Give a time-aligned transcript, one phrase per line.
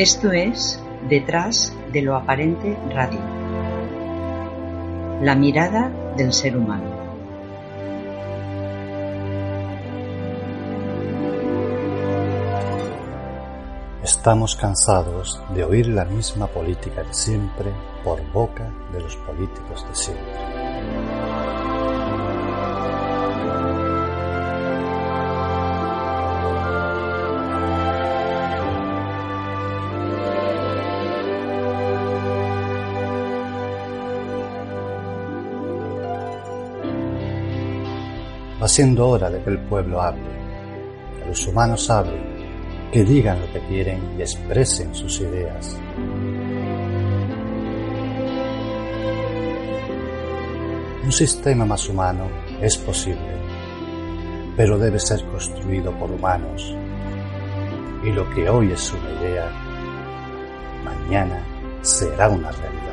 [0.00, 3.20] Esto es Detrás de lo aparente radio.
[5.20, 6.88] La mirada del ser humano.
[14.02, 17.70] Estamos cansados de oír la misma política de siempre
[18.02, 20.49] por boca de los políticos de siempre.
[38.70, 40.22] Siendo hora de que el pueblo hable,
[41.18, 42.22] que los humanos hablen,
[42.92, 45.76] que digan lo que quieren y expresen sus ideas.
[51.04, 52.28] Un sistema más humano
[52.60, 53.40] es posible,
[54.56, 56.74] pero debe ser construido por humanos.
[58.04, 59.50] Y lo que hoy es una idea,
[60.84, 61.42] mañana
[61.82, 62.89] será una realidad.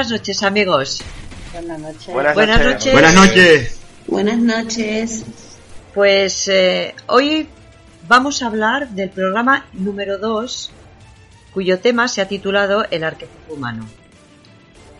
[0.00, 1.02] Buenas noches, amigos.
[1.52, 2.06] Buenas noches.
[2.06, 2.72] Buenas, Buenas noches.
[2.72, 2.92] noches.
[2.94, 3.80] Buenas noches.
[4.06, 5.24] Buenas noches.
[5.92, 7.46] Pues eh, hoy
[8.08, 10.70] vamos a hablar del programa número 2,
[11.52, 13.86] cuyo tema se ha titulado El arquetipo humano,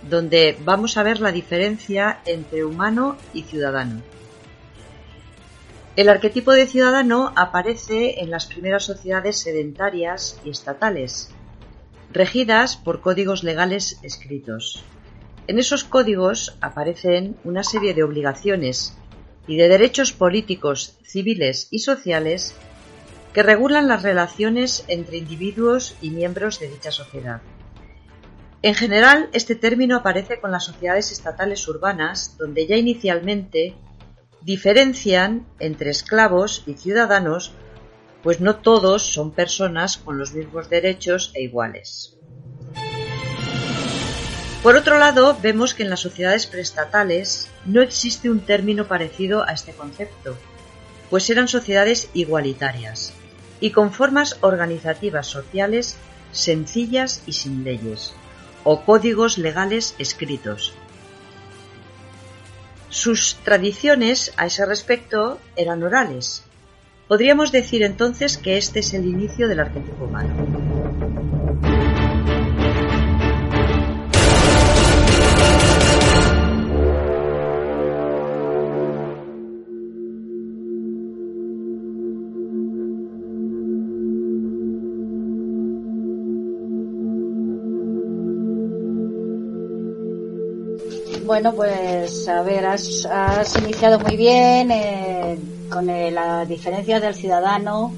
[0.02, 4.02] donde vamos a ver la diferencia entre humano y ciudadano.
[5.96, 11.30] El arquetipo de ciudadano aparece en las primeras sociedades sedentarias y estatales,
[12.12, 14.84] regidas por códigos legales escritos.
[15.46, 18.96] En esos códigos aparecen una serie de obligaciones
[19.46, 22.54] y de derechos políticos, civiles y sociales
[23.32, 27.40] que regulan las relaciones entre individuos y miembros de dicha sociedad.
[28.62, 33.74] En general, este término aparece con las sociedades estatales urbanas, donde ya inicialmente
[34.42, 37.52] diferencian entre esclavos y ciudadanos
[38.22, 42.16] pues no todos son personas con los mismos derechos e iguales.
[44.62, 49.52] Por otro lado, vemos que en las sociedades preestatales no existe un término parecido a
[49.52, 50.36] este concepto,
[51.08, 53.14] pues eran sociedades igualitarias
[53.58, 55.96] y con formas organizativas sociales
[56.32, 58.12] sencillas y sin leyes,
[58.62, 60.74] o códigos legales escritos.
[62.90, 66.44] Sus tradiciones a ese respecto eran orales,
[67.10, 70.32] Podríamos decir entonces que este es el inicio del arquetipo humano.
[91.26, 95.36] Bueno, pues a ver, has, iniciado muy bien eh,
[95.70, 97.92] con las diferencias del ciudadano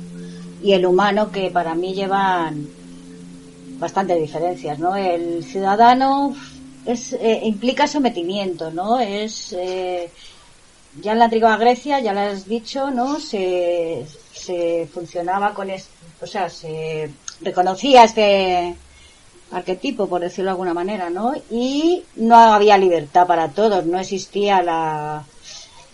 [0.63, 2.69] y el humano que para mí llevan
[3.79, 4.95] bastantes diferencias, ¿no?
[4.95, 6.37] El ciudadano
[6.87, 9.01] es, eh, implica sometimiento, ¿no?
[9.01, 10.11] Es eh,
[11.01, 13.19] ya en la antigua Grecia, ya lo has dicho, ¿no?
[13.19, 15.89] Se, se funcionaba con, es,
[16.21, 17.11] o sea, se
[17.41, 18.77] reconocía este
[19.51, 21.35] arquetipo, por decirlo de alguna manera, ¿no?
[21.51, 25.25] Y no había libertad para todos, no existía la,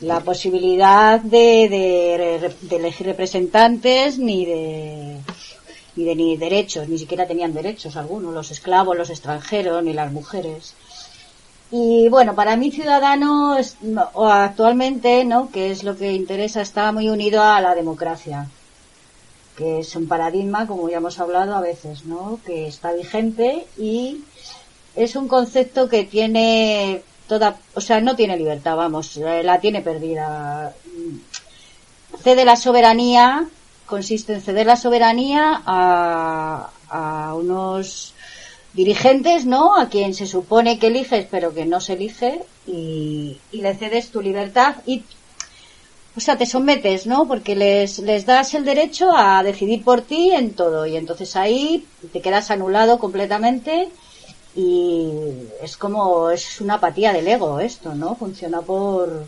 [0.00, 5.16] la posibilidad de, de, de elegir representantes ni de
[5.96, 10.12] ni de ni derechos, ni siquiera tenían derechos algunos, los esclavos, los extranjeros, ni las
[10.12, 10.74] mujeres.
[11.70, 13.56] Y bueno, para mí Ciudadano
[14.14, 15.50] o actualmente, ¿no?
[15.50, 18.48] que es lo que interesa, está muy unido a la democracia,
[19.56, 22.38] que es un paradigma, como ya hemos hablado a veces, ¿no?
[22.46, 24.22] que está vigente y
[24.96, 29.82] es un concepto que tiene toda, o sea, no tiene libertad, vamos, eh, la tiene
[29.82, 30.74] perdida.
[32.22, 33.46] Cede la soberanía,
[33.86, 38.14] consiste en ceder la soberanía a, a unos
[38.72, 39.76] dirigentes, ¿no?
[39.76, 44.20] A quien se supone que eliges, pero que no se elige, y, le cedes tu
[44.20, 45.02] libertad y,
[46.16, 47.26] o sea, te sometes, ¿no?
[47.26, 51.86] Porque les, les das el derecho a decidir por ti en todo, y entonces ahí
[52.12, 53.88] te quedas anulado completamente
[54.58, 58.16] y es como, es una apatía del ego esto, ¿no?
[58.16, 59.26] Funciona por,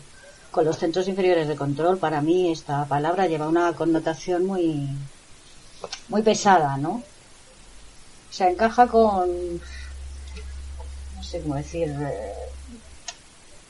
[0.51, 1.97] con los centros inferiores de control.
[1.97, 4.89] Para mí esta palabra lleva una connotación muy,
[6.09, 7.03] muy pesada, ¿no?
[8.31, 9.57] se encaja con,
[11.17, 12.33] no sé cómo decir, eh,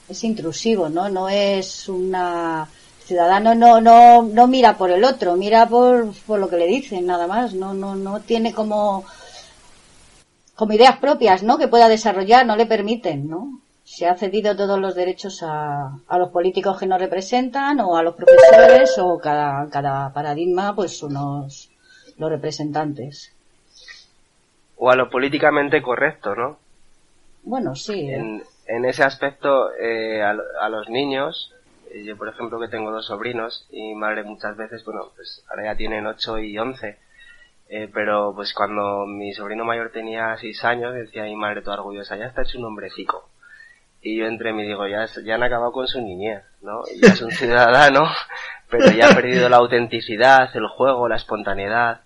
[0.07, 1.09] es intrusivo, ¿no?
[1.09, 2.69] No es una
[3.05, 7.07] ciudadano no no no mira por el otro, mira por, por lo que le dicen
[7.07, 9.03] nada más, no no no tiene como
[10.61, 11.57] como ideas propias, ¿no?
[11.57, 13.61] Que pueda desarrollar, no le permiten, ¿no?
[13.83, 18.03] Se ha cedido todos los derechos a, a los políticos que nos representan o a
[18.03, 21.71] los profesores o cada, cada paradigma, pues unos
[22.19, 23.33] los representantes
[24.77, 26.59] o a lo políticamente correcto, ¿no?
[27.41, 28.11] Bueno, sí.
[28.11, 31.55] En, en ese aspecto, eh, a, a, los niños,
[31.89, 35.43] eh, yo por ejemplo que tengo dos sobrinos y mi madre muchas veces, bueno, pues
[35.49, 36.99] ahora ya tienen 8 y 11,
[37.73, 42.17] eh, pero pues cuando mi sobrino mayor tenía 6 años, decía mi madre toda orgullosa,
[42.17, 43.29] ya está hecho un hombrecito.
[44.01, 46.83] Y yo entre mí digo, ya, ya han acabado con su niñez, ¿no?
[47.01, 48.09] Ya es un ciudadano,
[48.69, 52.01] pero ya ha perdido la autenticidad, el juego, la espontaneidad.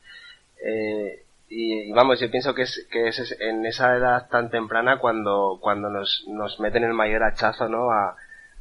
[0.63, 5.57] Eh, y, vamos, yo pienso que es, que es en esa edad tan temprana cuando,
[5.59, 7.89] cuando nos, nos meten el mayor hachazo, ¿no?
[7.89, 8.15] A,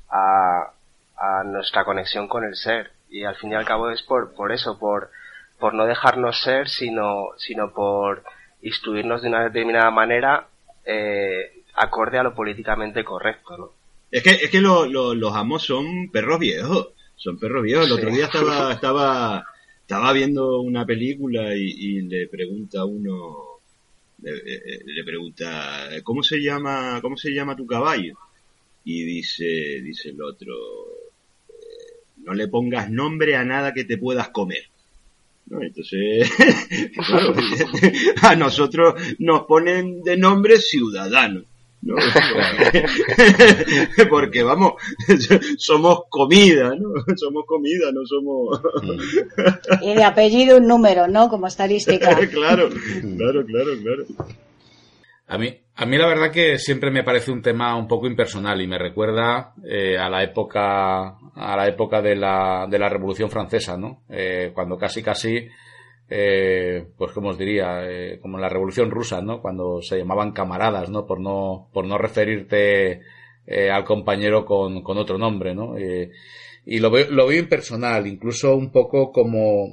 [0.09, 0.73] a,
[1.19, 2.93] a nuestra conexión con el ser.
[3.11, 5.11] Y al fin y al cabo es por, por eso, por,
[5.65, 8.23] por no dejarnos ser, sino, sino por
[8.61, 10.47] instruirnos de una determinada manera,
[10.85, 13.71] eh, acorde a lo políticamente correcto, ¿no?
[14.11, 16.89] Es que, es que los amos son perros viejos.
[17.17, 17.87] Son perros viejos.
[17.87, 19.47] El otro día estaba, estaba,
[19.81, 23.63] estaba viendo una película y, le pregunta a uno,
[24.21, 28.19] le, pregunta, ¿cómo se llama, cómo se llama tu caballo?
[28.85, 30.53] Y dice, dice el otro,
[31.49, 34.74] eh, no le pongas nombre a nada que te puedas comer.
[35.47, 35.63] ¿No?
[35.63, 36.31] Entonces,
[38.23, 41.45] a nosotros nos ponen de nombre ciudadanos.
[41.85, 41.97] ¿no?
[44.11, 44.75] Porque vamos,
[45.59, 46.91] somos comida, ¿no?
[47.17, 48.61] Somos comida, no somos...
[49.83, 51.29] y de apellido un número, ¿no?
[51.29, 52.17] Como estadística.
[52.29, 52.71] claro,
[53.17, 54.05] claro, claro, claro.
[55.27, 58.61] A mí, a mí la verdad que siempre me parece un tema un poco impersonal
[58.61, 63.31] y me recuerda eh, a la época a la época de la, de la Revolución
[63.31, 64.03] Francesa, ¿no?
[64.09, 65.49] Eh, cuando casi casi
[66.09, 69.41] eh, pues como os diría, eh, como en la Revolución Rusa, ¿no?
[69.41, 71.07] Cuando se llamaban camaradas, ¿no?
[71.07, 73.01] Por no, por no referirte
[73.47, 75.77] eh, al compañero con, con, otro nombre, ¿no?
[75.77, 76.11] Eh,
[76.67, 79.69] y lo veo, lo veo impersonal, incluso un poco como,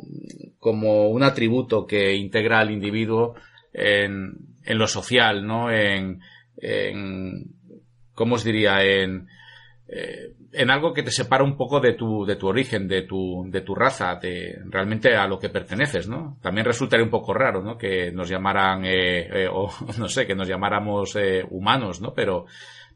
[0.59, 3.35] como un atributo que integra al individuo
[3.73, 5.71] en, en lo social, ¿no?
[5.71, 6.21] En,
[6.57, 7.45] en,
[8.13, 8.83] ¿cómo os diría?
[8.83, 9.27] En,
[9.87, 13.45] eh, en algo que te separa un poco de tu, de tu origen, de tu,
[13.47, 16.37] de tu raza, de realmente a lo que perteneces, ¿no?
[16.41, 17.77] También resultaría un poco raro, ¿no?
[17.77, 22.13] Que nos llamaran, eh, eh, o no sé, que nos llamáramos eh, humanos, ¿no?
[22.13, 22.45] Pero,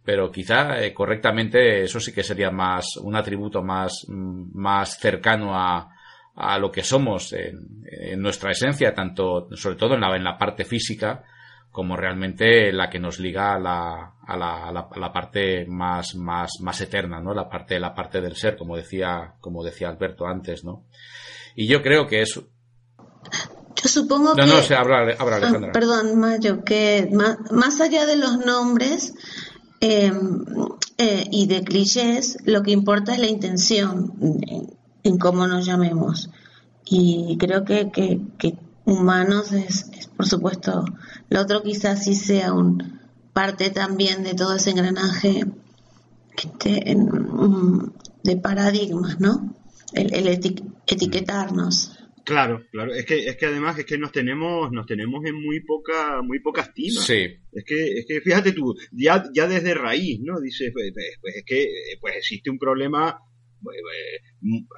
[0.04, 5.90] pero quizá correctamente eso sí que sería más, un atributo más, más cercano a,
[6.36, 10.38] a lo que somos en, en nuestra esencia, tanto, sobre todo en la, en la
[10.38, 11.24] parte física,
[11.75, 16.51] como realmente la que nos liga a la, a la, a la, parte más, más,
[16.62, 17.34] más eterna, ¿no?
[17.34, 20.86] La parte, la parte del ser, como decía, como decía Alberto antes, ¿no?
[21.53, 22.48] Y yo creo que eso.
[23.75, 24.44] Yo supongo que.
[24.44, 25.72] No, no, sé, habla, habla Alejandra.
[25.72, 29.13] Ah, perdón, Mayo, que más, más, allá de los nombres
[29.82, 30.13] eh,
[30.98, 36.29] eh, y de clichés, lo que importa es la intención en, en cómo nos llamemos.
[36.86, 38.55] Y creo que, que, que
[38.86, 40.86] humanos es, es, por supuesto,
[41.30, 43.00] lo otro quizás sí sea un
[43.34, 45.44] parte también de todo ese engranaje
[46.38, 46.96] este,
[48.24, 49.56] de paradigmas, ¿no?
[49.94, 50.56] El, el eti
[50.88, 52.00] etiquetarnos.
[52.24, 52.94] Claro, claro.
[52.94, 56.39] Es que, es que además es que nos tenemos, nos tenemos en muy poca, muy
[56.39, 57.01] poca estima.
[57.01, 57.27] Sí.
[57.51, 60.39] Es que, es que fíjate tú, ya, ya desde raíz, ¿no?
[60.39, 61.68] Dices, pues, pues, es que,
[62.01, 63.20] pues existe un problema
[63.62, 63.77] pues,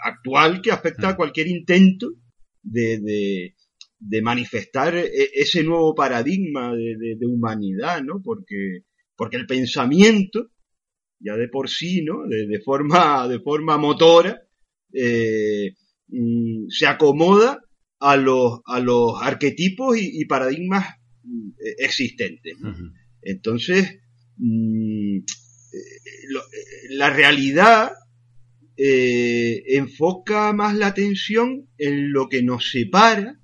[0.03, 2.11] actual que afecta a cualquier intento
[2.63, 3.55] de, de
[3.99, 8.21] de manifestar e, ese nuevo paradigma de, humanidad, ¿no?
[8.21, 8.83] Porque,
[9.15, 10.51] porque el pensamiento,
[11.19, 12.27] ya de por sí, ¿no?
[12.27, 14.41] De, forma, de forma motora,
[14.93, 15.73] eh,
[16.07, 17.61] mm, se acomoda
[17.99, 20.85] a los, a los arquetipos y, paradigmas
[21.23, 21.49] mm,
[21.79, 22.55] existentes.
[23.21, 23.99] Entonces,
[24.37, 27.91] mm, eh, la realidad
[28.77, 33.39] eh, enfoca más la atención en lo que nos separa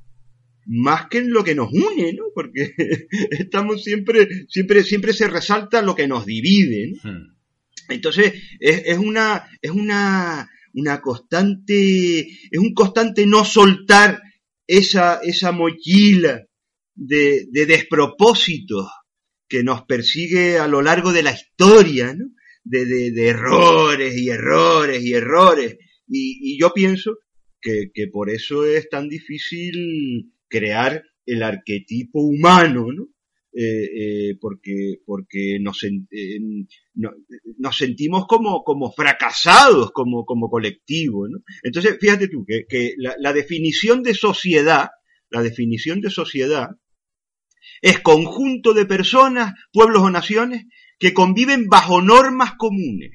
[0.65, 2.25] más que en lo que nos une, ¿no?
[2.33, 2.73] Porque
[3.31, 7.33] estamos siempre, siempre, siempre se resalta lo que nos divide, hmm.
[7.89, 14.21] Entonces, es, una, es una, una constante, es un constante no soltar
[14.67, 16.43] esa, esa mochila
[16.95, 18.87] de, de despropósitos
[19.47, 22.25] que nos persigue a lo largo de la historia, ¿no?
[22.63, 25.77] De, de, errores y errores y errores.
[26.07, 27.17] Y, y yo pienso
[27.59, 33.07] que, que, por eso es tan difícil crear el arquetipo humano, ¿no?
[33.55, 36.39] Eh, eh, porque, porque nos, eh,
[37.71, 41.27] sentimos como, fracasados como, como colectivo.
[41.27, 41.39] ¿no?
[41.61, 44.89] Entonces, fíjate tú que, que la, la, definición de sociedad,
[45.29, 46.69] la definición de sociedad
[47.81, 50.65] es conjunto de personas, pueblos o naciones
[50.97, 53.11] que conviven bajo normas comunes,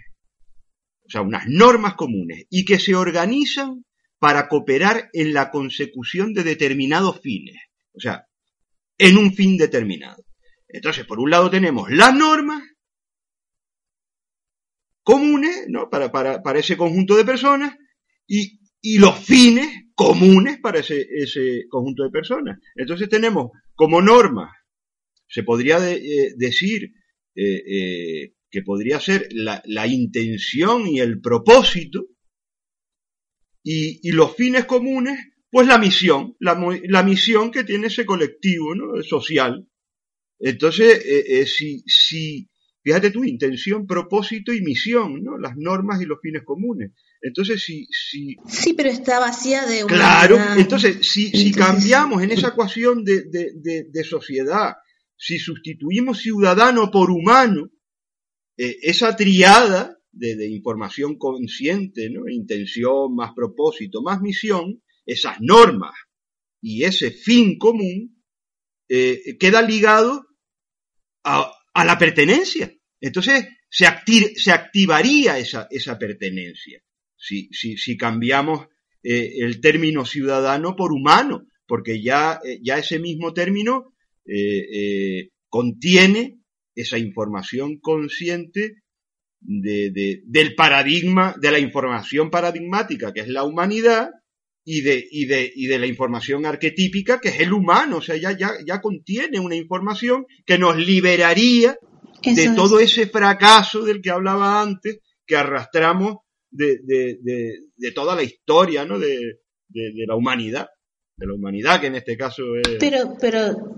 [1.04, 3.84] o sea, unas normas comunes, y que se organizan
[4.18, 7.56] para cooperar en la consecución de determinados fines,
[7.92, 8.26] o sea,
[8.98, 10.24] en un fin determinado.
[10.68, 12.62] Entonces, por un lado tenemos las normas
[15.08, 15.88] comunes, ¿no?
[15.88, 17.74] Para, ese conjunto de personas
[18.26, 18.58] y,
[18.98, 22.58] los fines comunes para ese, conjunto de personas.
[22.76, 24.52] Entonces tenemos como norma,
[25.26, 26.92] se podría eh, decir
[27.34, 32.04] eh, eh, que podría ser la, intención y el propósito
[33.62, 35.18] y, los fines comunes,
[35.50, 39.02] pues la misión, la, misión que tiene ese colectivo ¿no?
[39.02, 39.66] social.
[40.38, 42.48] Entonces, eh, eh, si, si,
[42.82, 45.36] fíjate tu intención, propósito y misión, ¿no?
[45.36, 46.92] Las normas y los fines comunes.
[47.20, 47.86] Entonces, si...
[47.90, 49.84] si sí, pero está vacía de...
[49.86, 54.74] Claro, entonces, si, si cambiamos en esa ecuación de, de, de, sociedad,
[55.16, 57.70] si sustituimos ciudadano por humano,
[58.56, 62.28] eh, esa triada de, información consciente, ¿no?
[62.28, 65.94] intención más propósito más misión, esas normas
[66.60, 68.22] y ese fin común
[68.88, 70.26] eh, queda ligado
[71.24, 71.52] a,
[71.84, 72.72] la pertenencia.
[73.00, 73.86] Entonces se,
[74.34, 76.82] se activaría esa, esa pertenencia
[77.16, 78.66] si, si, si cambiamos
[79.02, 83.94] eh, el término ciudadano por humano, porque ya, eh, ya ese mismo término
[85.48, 86.38] contiene
[86.74, 88.82] esa información consciente
[89.40, 94.10] de, del paradigma, de la información paradigmática, que es la humanidad,
[94.70, 97.96] y de, y de, y de la información arquetípica, que es el humano.
[97.96, 101.78] O sea, ya, ya, ya contiene una información que nos liberaría
[102.22, 106.16] de todo ese fracaso del que hablaba antes, que arrastramos
[106.50, 107.18] de, de,
[107.76, 108.98] de, toda la historia, ¿no?
[108.98, 109.38] De,
[110.06, 110.68] la humanidad.
[111.16, 112.76] De la humanidad, que en este caso es.
[112.78, 113.74] Pero, pero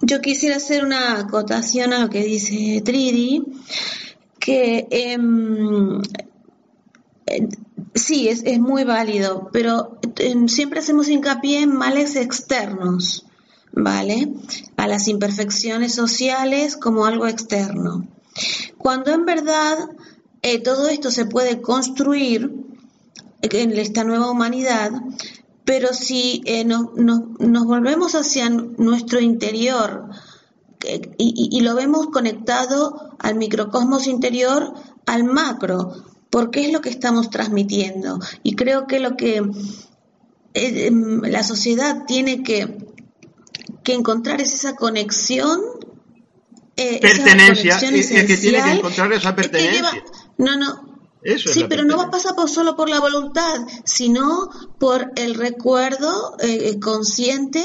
[0.00, 3.42] yo quisiera hacer una acotación a lo que dice Tridi
[4.46, 6.00] que em,
[7.26, 7.48] eh,
[7.94, 13.26] sí, es, es, muy válido, pero em, siempre hacemos hincapié en males externos,
[13.72, 14.32] ¿vale?
[14.76, 18.06] A las imperfecciones sociales como algo externo.
[18.78, 19.90] Cuando en verdad
[20.42, 22.52] eh, todo esto se puede construir
[23.42, 24.92] en esta nueva humanidad,
[25.64, 30.08] pero si eh, nos volvemos hacia nuestro interior,
[31.18, 34.72] y, lo vemos conectado al microcosmos interior,
[35.06, 35.92] al macro,
[36.30, 38.18] porque es lo que estamos transmitiendo.
[38.42, 39.36] Y creo que lo que
[40.54, 42.76] eh, em, la sociedad tiene que,
[43.82, 45.60] que encontrar es esa conexión.
[46.76, 47.80] Eh, pertenencia, es,
[48.10, 50.04] que tiene que encontrar esa pertenencia.
[50.36, 50.86] no, no,
[51.36, 56.36] sí, pero no va a pasar por, solo por la voluntad, sino por el recuerdo
[56.40, 57.62] eh, consciente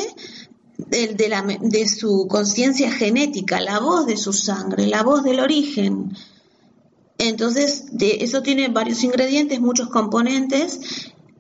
[0.88, 5.39] de, de, la, de su conciencia genética, la voz de su sangre, la voz del
[5.39, 6.15] origen.
[7.17, 10.79] Entonces, de, eso tiene varios ingredientes, muchos componentes,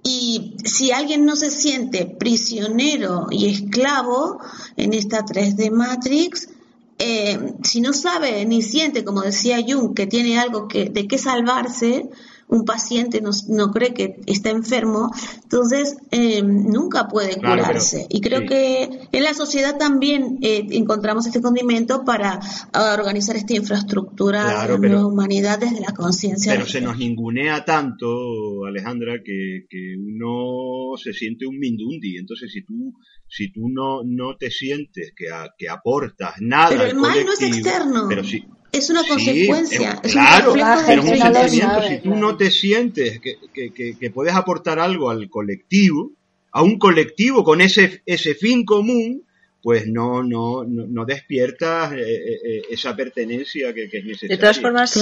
[0.03, 4.39] y si alguien no se siente prisionero y esclavo
[4.75, 6.49] en esta 3D Matrix,
[6.97, 12.09] eh, si no sabe ni siente, como decía Jung, que tiene algo de qué salvarse,
[12.51, 15.09] un paciente no, cree que está enfermo,
[15.43, 18.07] entonces eh, nunca puede curarse.
[18.09, 22.41] y creo que en la sociedad también eh, encontramos este condimento para
[22.73, 26.51] organizar esta infraestructura de la humanidad desde la conciencia.
[26.51, 29.65] Pero se nos ningunea tanto, Alejandra, que,
[29.97, 32.17] uno se siente un mindundi.
[32.17, 32.93] Entonces, si tú
[33.27, 35.27] si tú no, no te sientes que,
[35.57, 39.99] que aportas nada pero el mal no es externo pero si, es una consecuencia.
[40.03, 41.81] Es, claro, pero un sentimiento.
[41.87, 46.11] Si tú no te sientes que, puedes aportar algo al colectivo,
[46.51, 49.23] a un colectivo con ese, ese fin común,
[49.61, 54.35] pues no, no, no, despiertas eh, eh, eh, esa pertenencia que, es necesaria.
[54.35, 54.93] De todas formas,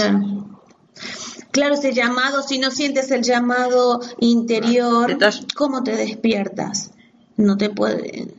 [1.51, 1.75] claro.
[1.75, 5.17] ese llamado, si no sientes el llamado interior,
[5.55, 6.91] ¿cómo te despiertas?
[7.37, 8.38] No te puede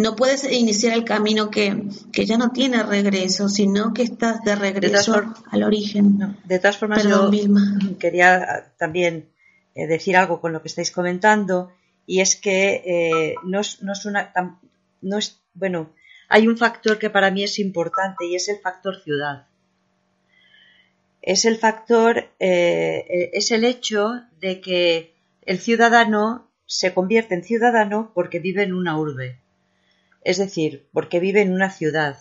[0.00, 1.76] no puedes iniciar el camino que,
[2.12, 6.36] ya no tiene regreso, sino que estás de regreso al origen.
[6.44, 7.30] de todas formas, yo
[7.98, 9.30] quería también
[9.74, 11.72] eh, decir algo con lo que estáis comentando,
[12.06, 14.32] y es que eh, no, es, no, es una.
[15.02, 15.92] No es, bueno,
[16.28, 19.46] hay un factor que para mí es importante y es el factor ciudad.
[21.22, 28.12] Es el factor, eh, es el hecho de que el ciudadano se convierte en ciudadano
[28.14, 29.40] porque vive en una urbe
[30.22, 32.18] es decir, porque vive en una ciudad.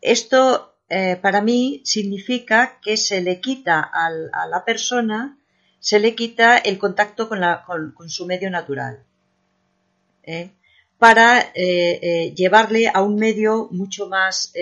[0.00, 5.38] Esto eh, para mí significa que se le quita a la persona,
[5.78, 9.02] se le quita el contacto con, su medio natural,
[10.22, 10.50] ¿eh?
[10.98, 14.52] para eh, llevarle a un medio mucho más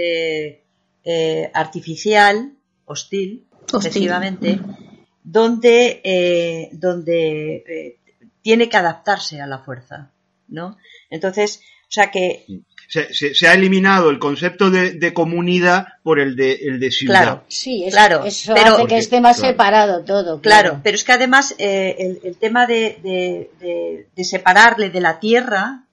[1.53, 2.55] artificial,
[2.87, 4.59] hostil, efectivamente,
[5.23, 7.99] donde, donde
[8.43, 10.11] tiene que adaptarse a la fuerza.
[10.51, 10.77] ¿no?
[11.09, 12.47] Entonces, o sea que...
[12.89, 17.23] Se, ha eliminado el concepto de, comunidad por el de, el de ciudad.
[17.23, 20.41] Claro, sí, claro, eso pero, hace que esté más separado todo.
[20.41, 20.81] Claro.
[20.83, 22.99] pero es que además eh, el, tema de,
[24.17, 25.85] de, separarle de la tierra,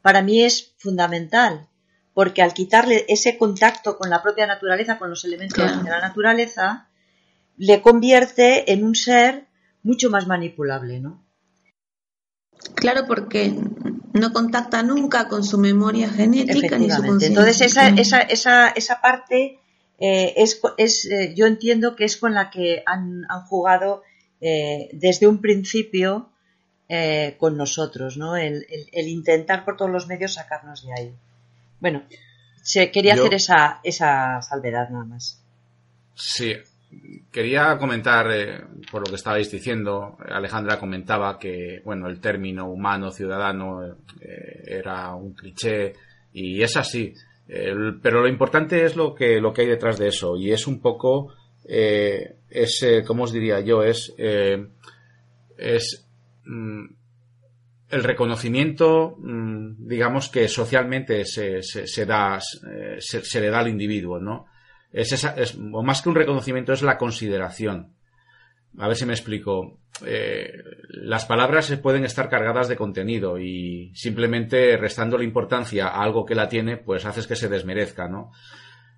[0.00, 1.66] para mí es fundamental,
[2.14, 6.88] porque al quitarle ese contacto con la propia naturaleza, con los elementos de la naturaleza,
[7.58, 9.44] le convierte en un ser
[9.82, 11.22] mucho más manipulable, ¿no?
[12.76, 13.54] Claro, porque
[14.12, 17.28] no contacta nunca con su memoria genética ni su conciencia.
[17.28, 19.60] Entonces, esa, esa, esa, esa parte
[19.98, 24.02] eh, es, es eh, yo entiendo que es con la que han, han jugado
[24.40, 26.28] eh, desde un principio
[27.38, 28.36] con nosotros, ¿no?
[28.36, 31.14] El, el, intentar por todos los medios sacarnos de ahí.
[31.78, 32.02] Bueno,
[32.64, 35.40] se, quería hacer esa, esa salvedad nada más.
[36.16, 36.56] Sí,
[37.30, 43.12] Quería comentar, eh, por lo que estabais diciendo, Alejandra comentaba que, bueno, el término humano
[43.12, 43.84] ciudadano
[44.20, 45.92] eh, era un cliché
[46.32, 47.14] y es así.
[48.02, 50.80] pero lo importante es lo que, lo que hay detrás de eso y es un
[50.80, 51.32] poco,
[51.64, 52.36] eh,
[53.06, 53.84] ¿cómo os diría yo?
[53.84, 54.12] Es,
[55.56, 56.06] es
[56.44, 56.86] mm,
[57.90, 64.46] el reconocimiento, mm, digamos que socialmente se, se, da, se, le da al individuo, ¿no?
[64.92, 67.94] Es, esa, es o más que un reconocimiento, es la consideración.
[68.78, 69.78] A ver si me explico.
[70.06, 70.52] Eh,
[70.88, 76.34] las palabras pueden estar cargadas de contenido y simplemente restando la importancia a algo que
[76.34, 78.30] la tiene, pues haces que se desmerezca, ¿no?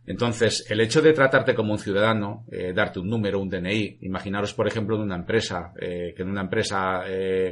[0.05, 4.53] Entonces, el hecho de tratarte como un ciudadano, eh, darte un número, un DNI, imaginaros,
[4.53, 7.05] por ejemplo, en una empresa, eh, que en una empresa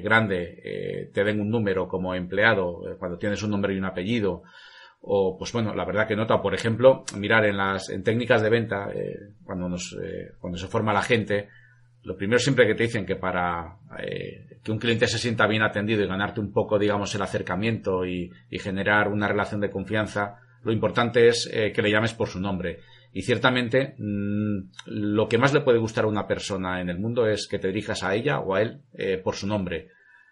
[0.03, 4.43] grande te den un número como empleado, cuando tienes un nombre y un apellido,
[5.03, 8.51] o pues bueno la verdad que nota por ejemplo mirar en las en técnicas de
[8.51, 11.49] venta eh, cuando nos eh, cuando se forma la gente
[12.03, 15.63] lo primero siempre que te dicen que para eh, que un cliente se sienta bien
[15.63, 20.73] atendido y ganarte un poco digamos el acercamiento y, generar una relación de confianza lo
[20.73, 22.81] importante es que le llames por su nombre.
[23.15, 24.59] Y ciertamente mm,
[24.89, 27.69] lo que más le puede gustar a una persona en el mundo es que te
[27.69, 28.83] dirijas a ella o a él
[29.25, 29.89] por su nombre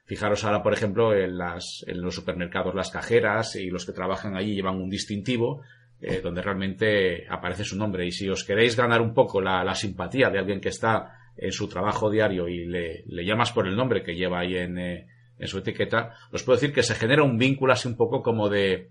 [0.09, 4.37] Fijaros ahora, por ejemplo, en, las, en los supermercados las cajeras y los que trabajan
[4.37, 5.61] allí llevan un distintivo
[6.01, 8.07] eh, donde realmente aparece su nombre.
[8.07, 11.69] Y si os queréis ganar un poco la, simpatía de alguien que está en su
[11.69, 15.07] trabajo diario y le, llamas por el nombre que lleva ahí en, eh,
[15.39, 18.49] en su etiqueta, os puedo decir que se genera un vínculo así un poco como
[18.49, 18.89] de,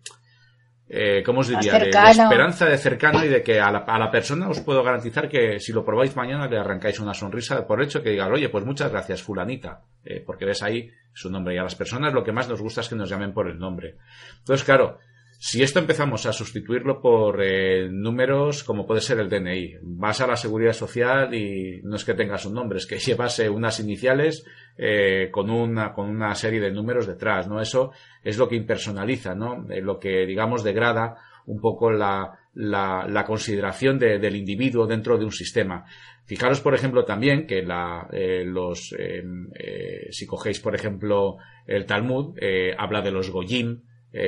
[0.89, 1.77] eh, ¿cómo os diría?
[1.77, 5.27] De, esperanza de cercano y de que a la, a la, persona os puedo garantizar
[5.27, 8.63] que si lo probáis mañana le arrancáis una sonrisa por hecho que diga, oye, pues
[8.63, 11.55] muchas gracias, fulanita, eh, porque ves ahí su nombre.
[11.55, 13.59] Y a las personas lo que más nos gusta es que nos llamen por el
[13.59, 13.97] nombre.
[14.39, 14.99] Entonces, claro,
[15.37, 20.27] si esto empezamos a sustituirlo por eh, números como puede ser el DNI, vas a
[20.27, 24.45] la seguridad social y no es que tengas un nombre, es que llevas unas iniciales
[24.77, 27.61] eh, con, una, con una serie de números detrás, ¿no?
[27.61, 27.91] Eso
[28.23, 29.65] es lo que impersonaliza, ¿no?
[29.69, 35.31] Eh, lo que, digamos, degrada un poco la, la, consideración del individuo dentro de un
[35.31, 35.85] sistema.
[36.25, 41.85] Fijaros, por ejemplo, también que la, eh, los, em, eh, si cogéis, por ejemplo, el
[41.85, 43.81] Talmud, eh, habla de los Goyim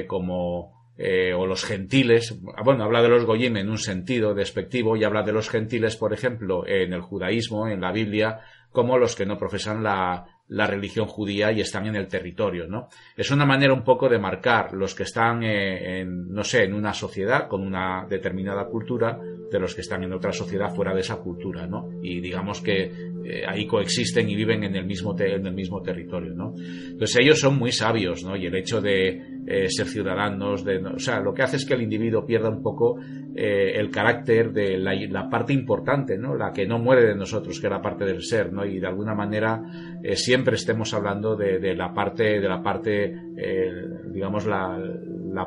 [0.07, 0.78] como,
[1.35, 5.31] o los gentiles, bueno, habla de los Goyim en un sentido despectivo y habla de
[5.31, 9.81] los gentiles, por ejemplo, en el judaísmo, en la Biblia, como los que no profesan
[9.81, 12.89] la, la religión judía y están en el territorio, ¿no?
[13.15, 16.73] Es una manera un poco de marcar los que están eh, en, no sé, en
[16.73, 19.19] una sociedad con una determinada cultura
[19.51, 21.89] de los que están en otra sociedad fuera de esa cultura, ¿no?
[22.01, 22.91] Y digamos que
[23.23, 26.53] eh, ahí coexisten y viven en el mismo en el mismo territorio, ¿no?
[26.57, 28.35] Entonces ellos son muy sabios, ¿no?
[28.35, 31.73] Y el hecho de eh, ser ciudadanos, de, o sea, lo que hace es que
[31.73, 32.99] el individuo pierda un poco
[33.35, 36.35] el carácter de la, parte importante, ¿no?
[36.35, 38.65] La que no muere de nosotros, que es la parte del ser, ¿no?
[38.65, 39.61] Y de alguna manera
[40.15, 43.71] siempre siempre estemos hablando de, la parte, de la parte, eh,
[44.07, 44.79] digamos, la,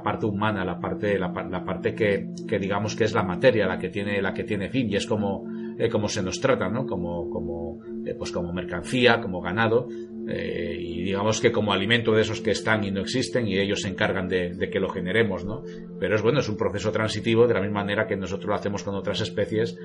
[0.05, 4.21] parte humana, la parte, la, parte que, digamos que es la materia, la que tiene,
[4.21, 5.47] la que tiene fin, y es como,
[5.79, 6.85] eh, como se nos trata, ¿no?
[6.85, 9.89] Como, como, eh, pues como mercancía, como ganado,
[10.25, 13.89] y digamos que como alimento de esos que están y no existen y ellos se
[13.89, 15.63] encargan de, que lo generemos, ¿no?
[15.99, 18.85] Pero es bueno, es un proceso transitivo de la misma manera que nosotros lo hacemos
[18.85, 19.77] con otras especies,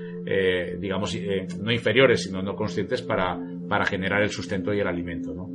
[0.80, 1.18] digamos,
[1.60, 5.34] no inferiores, sino no conscientes para, para generar el sustento y el alimento.
[5.34, 5.50] ¿no?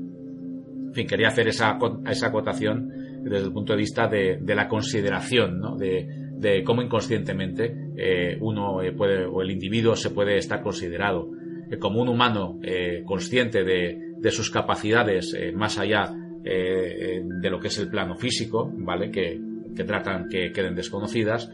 [0.93, 2.91] En fin, quería hacer esa, esa acotación
[3.23, 5.77] desde el punto de vista de, la consideración, ¿no?
[5.77, 11.31] de, cómo inconscientemente eh, uno eh, puede, o el individuo se puede estar considerado
[11.71, 12.59] eh, como un humano
[13.07, 19.11] consciente de, sus capacidades más allá de lo que es el plano físico, ¿vale?
[19.11, 19.41] Que,
[19.75, 21.51] que tratan que queden desconocidas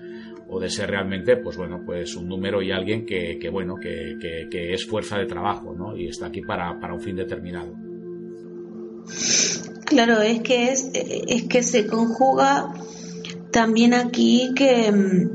[0.49, 4.17] o de ser realmente, pues bueno, pues un número y alguien que, que bueno, que,
[4.51, 5.97] que, es fuerza de trabajo, ¿no?
[5.97, 7.75] Y está aquí para, para un fin determinado.
[9.85, 12.73] Claro, es que es, es que se conjuga
[13.51, 15.29] también aquí que,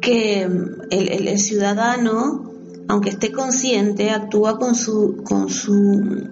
[0.00, 0.42] que
[0.90, 2.47] el, ciudadano,
[2.88, 6.26] aunque esté consciente, actúa con su, con su,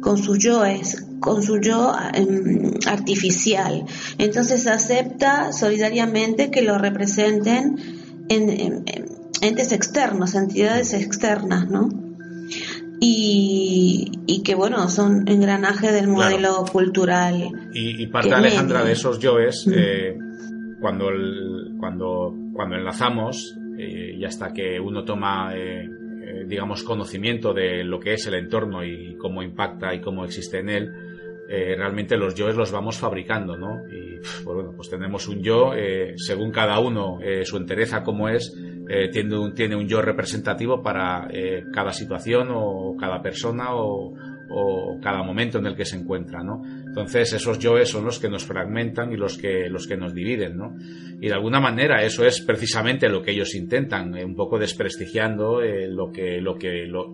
[0.00, 3.84] con sus yoes, con su yo em, artificial.
[4.18, 7.76] Entonces acepta solidariamente que lo representen
[8.28, 8.84] en,
[9.40, 11.88] entes externos, entidades externas, ¿no?
[13.04, 17.70] Y, que bueno, son engranaje del modelo cultural.
[17.72, 20.16] Y, parte Alejandra de esos yoes, eh,
[20.80, 21.06] cuando,
[21.78, 25.88] cuando, cuando enlazamos, eh, y hasta que uno toma eh,
[26.46, 30.68] digamos, conocimiento de lo que es el entorno y cómo impacta y cómo existe en
[30.68, 30.92] él,
[31.48, 33.82] eh, realmente los yoes los vamos fabricando, ¿no?
[33.90, 38.28] Y pues bueno, pues tenemos un yo, eh, según cada uno, eh, su entereza como
[38.28, 38.56] es,
[39.12, 41.28] tiene, un, tiene un yo representativo para
[41.72, 44.12] cada situación o cada persona o,
[44.54, 46.62] o cada momento en el que se encuentra, ¿no?
[46.86, 50.56] Entonces esos yoes son los que nos fragmentan y los que, los que nos dividen,
[50.56, 50.74] ¿no?
[51.20, 56.12] Y de alguna manera eso es precisamente lo que ellos intentan, un poco desprestigiando lo
[56.12, 57.06] que, lo que, lo,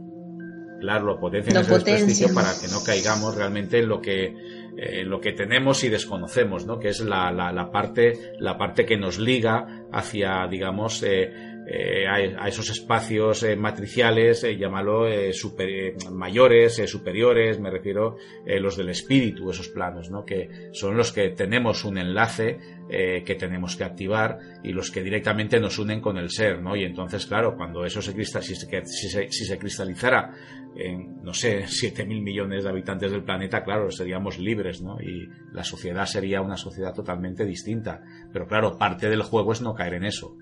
[0.81, 4.35] claro, lo potencian ese desprestigio para que no caigamos realmente en lo que
[4.81, 6.79] eh, lo que tenemos y desconocemos, ¿no?
[6.79, 12.07] Que es la, la, la, parte la parte que nos liga hacia, digamos, eh, eh,
[12.07, 15.69] a, esos espacios eh, matriciales, eh, llámalo super,
[16.11, 20.25] mayores, superiores, me refiero los del espíritu, esos planos, ¿no?
[20.25, 25.61] que son los que tenemos un enlace que tenemos que activar y los que directamente
[25.61, 26.75] nos unen con el ser, ¿no?
[26.75, 28.55] Y entonces, claro, cuando eso se cristaliza,
[28.87, 30.33] si se, si se, cristalizara
[30.75, 34.99] en, no sé, 7 mil millones de habitantes del planeta, claro, seríamos libres, ¿no?
[35.03, 38.01] Y la sociedad sería una sociedad totalmente distinta.
[38.33, 40.35] Pero claro, parte del juego es no caer en eso.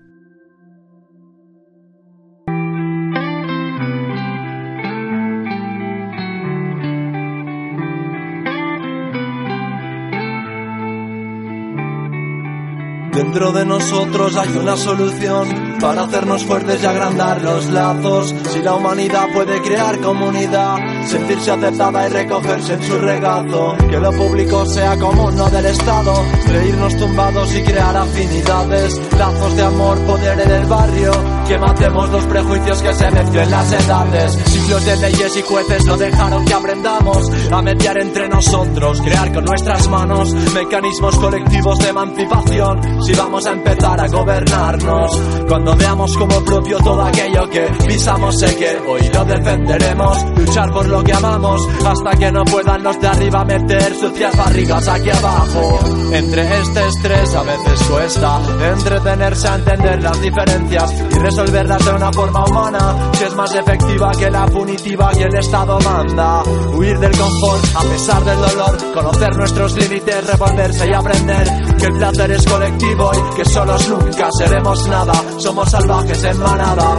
[13.27, 18.33] Dentro de nosotros hay una solución para hacernos fuertes y agrandar los lazos.
[18.53, 23.75] Si la humanidad puede crear comunidad, sentirse aceptada y recogerse en su regazo.
[23.89, 26.23] Que lo público sea común, no del Estado.
[26.47, 29.01] Reírnos tumbados y crear afinidades.
[29.19, 31.11] Lazos de amor, poder en el barrio.
[31.49, 34.37] Que matemos los prejuicios que se mezclen las edades.
[34.45, 39.01] Ciclos de leyes y jueces no dejaron que aprendamos a mediar entre nosotros.
[39.01, 42.81] Crear con nuestras manos mecanismos colectivos de emancipación
[43.17, 45.21] vamos a empezar a gobernarnos.
[45.47, 50.25] Cuando veamos como propio todo aquello que pisamos, sé que hoy lo defenderemos.
[50.37, 54.87] Luchar por lo que amamos hasta que no puedan los de arriba meter sucias barrigas
[54.87, 55.79] aquí abajo.
[56.11, 62.11] Entre este estrés a veces cuesta entretenerse a entender las diferencias y resolverlas de una
[62.11, 63.11] forma humana.
[63.13, 66.43] Si es más efectiva que la punitiva y el Estado manda.
[66.73, 71.93] Huir del confort a pesar del dolor, conocer nuestros límites, revolverse y aprender que el
[71.93, 76.97] placer es colectivo boy, que solos nunca seremos nada, somos salvajes en manada.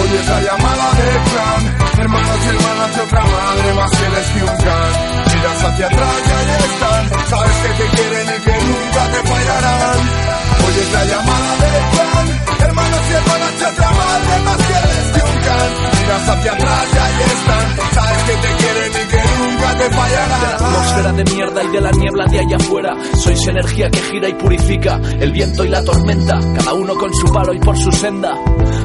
[0.00, 1.62] Hoy es la llamada del clan,
[2.00, 4.92] hermanos y hermanas de otra madre más fieles que un can.
[5.26, 10.00] Miras hacia atrás y ahí están, sabes que te quieren y que nunca te fallarán.
[10.62, 12.26] Hoy es la llamada del clan,
[12.66, 15.70] hermanos y hermanas de otra madre más fieles que un can.
[16.00, 19.29] Miras hacia atrás y ahí están, sabes que te quieren y que
[19.60, 24.00] De la atmósfera de mierda y de la niebla de allá afuera, sois energía que
[24.00, 27.76] gira y purifica el viento y la tormenta, cada uno con su palo y por
[27.76, 28.34] su senda.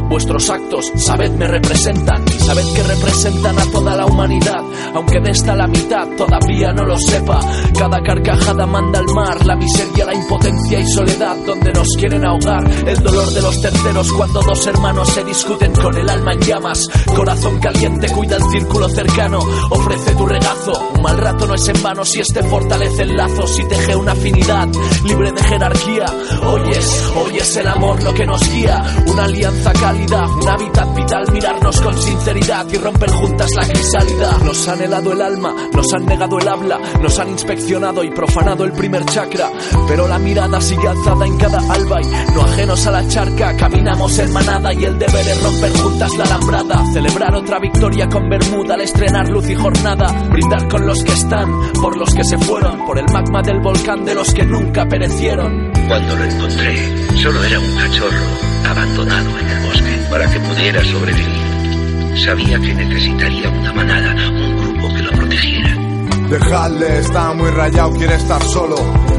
[0.09, 4.61] Vuestros actos, sabed, me representan y sabed que representan a toda la humanidad,
[4.93, 7.39] aunque de esta la mitad todavía no lo sepa.
[7.77, 12.63] Cada carcajada manda al mar, la miseria, la impotencia y soledad, donde nos quieren ahogar.
[12.88, 16.88] El dolor de los terceros cuando dos hermanos se discuten con el alma en llamas.
[17.15, 20.64] Corazón caliente, cuida el círculo cercano, ofrece tu regazo.
[20.73, 24.13] Un mal rato no es en vano si este fortalece el lazo, si teje una
[24.13, 24.67] afinidad
[25.04, 26.06] libre de jerarquía.
[26.43, 30.95] Hoy es, hoy es el amor lo que nos guía, una alianza cálida, un hábitat
[30.95, 34.38] vital, mirarnos con sinceridad y romper juntas la crisálida.
[34.43, 38.63] Nos han helado el alma, nos han negado el habla, nos han inspeccionado y profanado
[38.63, 39.51] el primer chakra,
[39.88, 44.17] pero la mirada sigue alzada en cada alba y no ajenos a la charca, caminamos
[44.17, 48.73] en manada y el deber es romper juntas la alambrada, celebrar otra victoria con Bermuda
[48.73, 52.85] al estrenar luz y jornada, brindar con los que están, por los que se fueron,
[52.85, 55.71] por el magma del volcán de los que nunca perecieron.
[55.87, 58.25] Cuando lo encontré, solo era un cachorro
[58.65, 62.17] abandonado en el bosque para que pudiera sobrevivir.
[62.23, 65.84] Sabía que necesitaría una manada, un grupo que lo protegiera.
[66.29, 68.75] Dejadle, está muy rayado, quiere estar solo.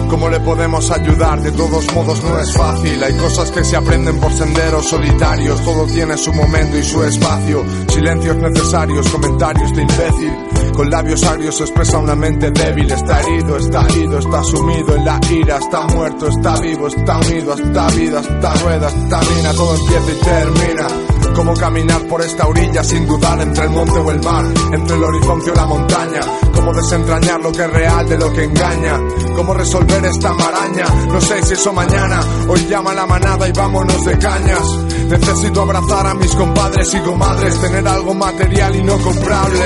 [0.08, 1.40] ¿Cómo le podemos ayudar?
[1.40, 3.02] De todos modos no es fácil.
[3.02, 5.60] Hay cosas que se aprenden por senderos solitarios.
[5.62, 7.64] Todo tiene su momento y su espacio.
[7.88, 10.32] Silencios necesarios, comentarios de imbécil.
[10.74, 12.90] Con labios agrios expresa una mente débil.
[12.90, 15.56] Está herido, está ido, está sumido en la ira.
[15.56, 17.52] Está muerto, está vivo, está unido.
[17.52, 19.52] Hasta vida, hasta rueda, hasta mina.
[19.54, 20.88] Todo empieza y termina.
[21.34, 25.04] Cómo caminar por esta orilla sin dudar entre el monte o el mar, entre el
[25.04, 26.20] horizonte o la montaña.
[26.66, 28.98] Cómo desentrañar lo que es real de lo que engaña.
[29.36, 30.84] Cómo resolver esta maraña.
[31.06, 32.20] No sé si eso mañana.
[32.48, 34.76] Hoy llama la manada y vámonos de cañas.
[35.08, 39.64] Necesito abrazar a mis compadres y comadres, tener algo material y no comprable.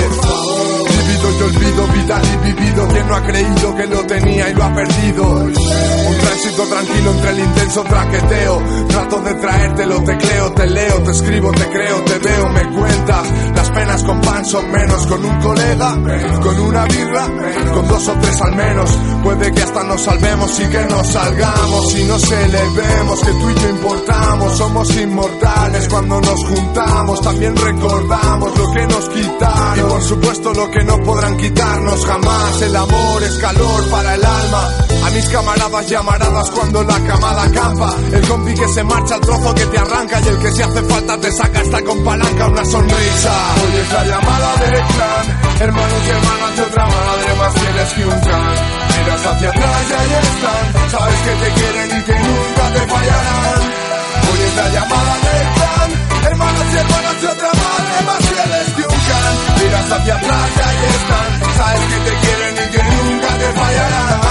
[1.21, 2.89] Vivido y olvido, vital y vivido.
[2.89, 5.25] Quien no ha creído que lo tenía y lo ha perdido.
[5.25, 8.63] Un tránsito tranquilo entre el intenso traqueteo.
[8.89, 13.29] Trato de traértelo, te creo, te leo, te escribo, te creo, te veo, me cuentas.
[13.55, 15.07] Las penas con pan son menos.
[15.07, 15.91] Con un colega,
[16.43, 17.27] con una birra,
[17.75, 18.99] con dos o tres al menos.
[19.23, 21.97] Puede que hasta nos salvemos y que nos salgamos.
[21.97, 24.57] Y nos elevemos, que tú y yo importamos.
[24.57, 27.21] Somos inmortales cuando nos juntamos.
[27.21, 29.79] También recordamos lo que nos quitaron.
[29.79, 32.63] Y por supuesto lo que no podrán quitarnos jamás.
[32.63, 34.63] El amor es calor para el alma.
[35.07, 37.97] A mis camaradas y amaradas cuando la camada campa.
[38.13, 40.83] El compi que se marcha al trozo que te arranca y el que si hace
[40.83, 43.33] falta te saca hasta con palanca una sonrisa.
[43.63, 45.27] Hoy es la llamada del clan.
[45.61, 48.57] Hermanos y hermanas de otra madre más fieles que un can.
[48.91, 50.91] Miras hacia atrás y ahí están.
[50.93, 53.61] Sabes que te quieren y que nunca te fallarán.
[54.31, 55.91] Hoy es la llamada del clan.
[56.31, 58.20] Hermanos y hermanas de otra madre más
[59.63, 61.55] Miras hacia atrás y ahí están.
[61.57, 64.30] Sabes que te quieren y que nunca te fallarán.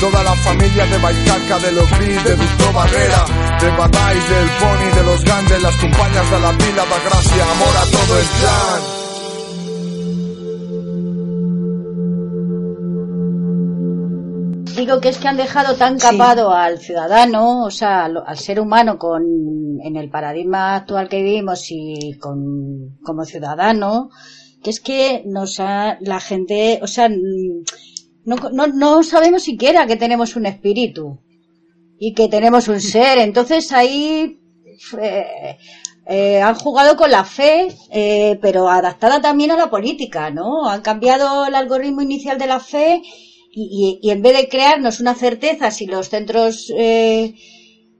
[0.00, 3.22] Toda la familia de Baicarca, de los Gris, de Víctor Barrera,
[3.60, 7.76] de Batais, del Pony, de los Ganges, las compañías de la pila, da gracia, amor
[7.76, 8.82] a todo el clan.
[14.74, 18.58] Digo que es que han dejado tan capado al ciudadano, o sea, al, al ser
[18.58, 19.22] humano con,
[19.84, 24.08] en el paradigma actual que vivimos y con, como ciudadano,
[24.62, 27.10] que es que nos ha, la gente, o sea,
[28.24, 31.18] no, no, no sabemos siquiera que tenemos un espíritu
[31.98, 33.18] y que tenemos un ser.
[33.18, 34.40] Entonces ahí
[35.00, 35.56] eh,
[36.06, 40.68] eh, han jugado con la fe, eh, pero adaptada también a la política, ¿no?
[40.68, 43.02] Han cambiado el algoritmo inicial de la fe
[43.52, 47.34] y, y, y en vez de crearnos una certeza si los centros eh,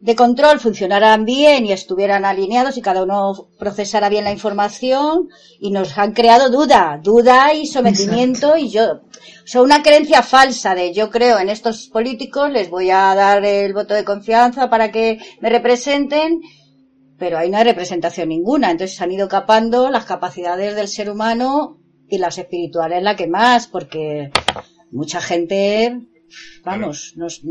[0.00, 5.28] de control funcionaran bien y estuvieran alineados y cada uno procesara bien la información
[5.60, 10.74] y nos han creado duda, duda y sometimiento y yo, o sea, una creencia falsa
[10.74, 14.90] de yo creo en estos políticos, les voy a dar el voto de confianza para
[14.90, 16.40] que me representen,
[17.18, 21.10] pero ahí no hay representación ninguna, entonces se han ido capando las capacidades del ser
[21.10, 24.30] humano y las espirituales la que más, porque
[24.90, 26.00] mucha gente,
[26.64, 27.42] vamos, nos,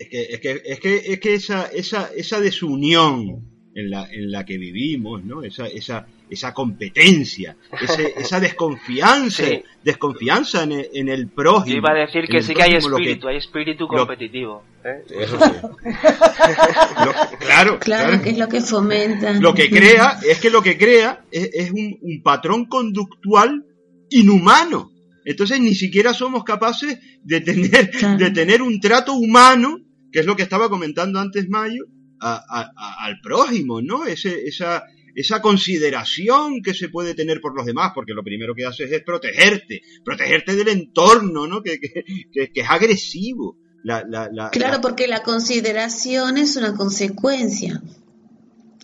[0.00, 4.32] es que, es que, es que, es que esa, esa, esa desunión en la, en
[4.32, 5.42] la que vivimos, ¿no?
[5.42, 9.44] Esa, esa, esa competencia, ese, esa desconfianza,
[9.84, 11.74] desconfianza en el, en el prójimo.
[11.74, 14.64] Yo iba a decir que sí que hay espíritu, hay espíritu competitivo.
[14.82, 15.04] ¿eh?
[15.20, 15.52] Eso sí.
[17.40, 19.34] claro, claro, que es lo que fomenta.
[19.34, 23.66] Lo que crea, es que lo que crea es, es un, un patrón conductual
[24.08, 24.92] inhumano.
[25.26, 29.76] Entonces ni siquiera somos capaces de tener, de tener un trato humano
[30.12, 31.84] que es lo que estaba comentando antes Mayo,
[32.20, 34.04] al prójimo, ¿no?
[34.04, 38.66] Ese, esa, esa consideración que se puede tener por los demás, porque lo primero que
[38.66, 41.62] haces es protegerte, protegerte del entorno, ¿no?
[41.62, 43.56] Que, que, es agresivo.
[44.52, 47.82] claro, porque la consideración es una consecuencia.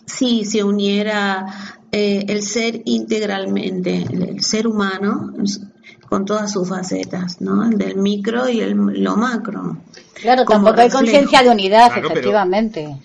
[0.05, 1.45] Si se uniera
[1.91, 5.33] eh, el ser integralmente, el ser humano,
[6.09, 7.63] con todas sus facetas, ¿no?
[7.65, 9.77] El del micro y el, lo macro.
[10.13, 12.97] Claro, tampoco hay conciencia de unidad, efectivamente.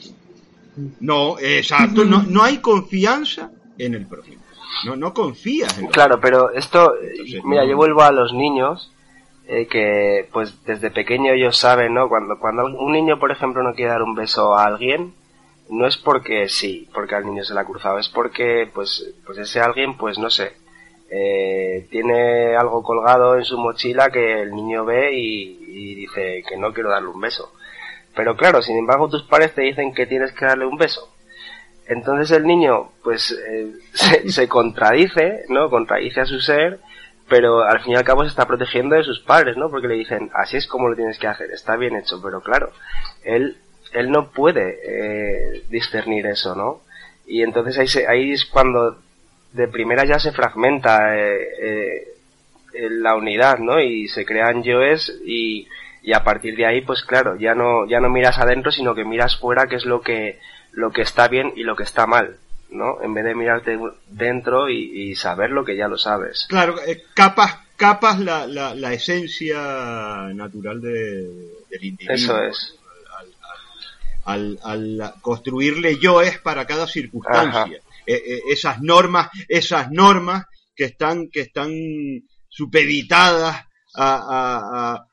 [1.01, 4.43] No, exacto, no, no hay confianza en el prójimo.
[4.87, 6.95] No, no confías en Claro, pero esto,
[7.45, 8.91] mira, yo vuelvo a los niños,
[9.47, 12.09] eh, que pues desde pequeño ellos saben, ¿no?
[12.09, 15.15] Cuando, cuando un niño, por ejemplo, no quiere dar un beso a alguien,
[15.69, 19.38] no es porque sí, porque al niño se le ha cruzado, es porque, pues, pues
[19.38, 20.57] ese alguien, pues no sé,
[21.14, 26.72] eh, tiene algo colgado en su mochila que el niño ve y, dice que no
[26.72, 27.53] quiero darle un beso.
[28.16, 31.12] Pero claro, sin embargo tus padres te dicen que tienes que darle un beso.
[31.87, 33.72] Entonces el niño pues eh,
[34.31, 35.68] se, contradice, ¿no?
[35.68, 36.81] Contradice a su ser,
[37.29, 39.68] pero al fin y al cabo se está protegiendo de sus padres, ¿no?
[39.68, 42.72] Porque le dicen, así es como lo tienes que hacer, está bien hecho, pero claro,
[43.22, 43.59] él,
[43.92, 46.81] él no puede eh, discernir eso, ¿no?
[47.27, 48.96] Y entonces ahí, ahí es cuando
[49.53, 53.81] de primera ya se fragmenta eh, eh, la unidad, ¿no?
[53.81, 55.69] Y se crean yoes y,
[56.03, 59.05] y a partir de ahí, pues claro, ya no, ya no miras adentro, sino que
[59.05, 60.38] miras fuera qué es lo que,
[60.73, 62.37] lo que está bien y lo que está mal.
[62.71, 63.03] ¿no?
[63.03, 66.47] En vez de mirarte dentro y, saber lo que ya lo sabes.
[66.49, 71.23] Claro, eh, capas, capas la, la, la esencia natural de,
[71.69, 72.15] del individuo.
[72.15, 72.75] Eso es.
[74.25, 77.83] Al, al, al construirle yoes para cada circunstancia.
[78.07, 81.71] Eh, esas normas, esas normas que están, que están
[82.49, 83.57] supeditadas
[83.95, 85.07] a,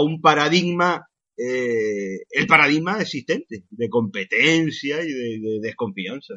[0.00, 6.34] un paradigma, eh, el paradigma existente de competencia y de, desconfianza.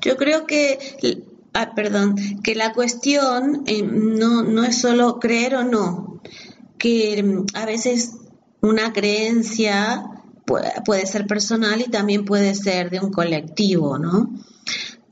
[0.00, 0.78] Yo creo que
[1.52, 6.22] ah, perdón, que la cuestión no, no es solo creer o no,
[6.78, 8.16] que mm, a veces
[8.60, 10.04] una creencia
[10.84, 14.30] puede, ser personal y también puede ser de un colectivo, ¿no?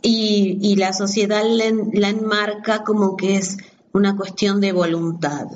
[0.02, 3.56] Y, la sociedad la, enmarca como que es
[3.92, 5.46] una cuestión de voluntad.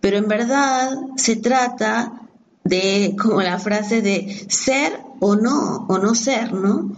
[0.00, 2.28] Pero en verdad se trata
[2.64, 6.94] de, como la frase de ser o no, o no ser, ¿no?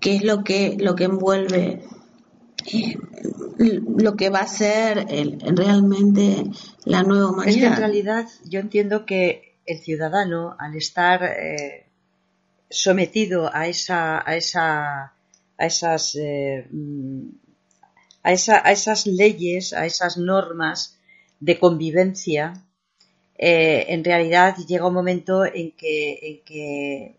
[0.00, 1.84] Que es lo que, lo que envuelve
[2.72, 2.96] eh,
[3.58, 5.06] lo que va a ser
[5.54, 6.44] realmente
[6.84, 7.72] la nueva humanidad.
[7.72, 11.86] En realidad yo entiendo que el ciudadano, al estar eh,
[12.68, 15.14] sometido a esa, a esa,
[15.58, 17.28] a esas, eh, mm,
[18.24, 20.98] a, a, esas leyes, a esas normas
[21.38, 22.64] de convivencia,
[23.38, 27.14] eh, en realidad llega un momento en que,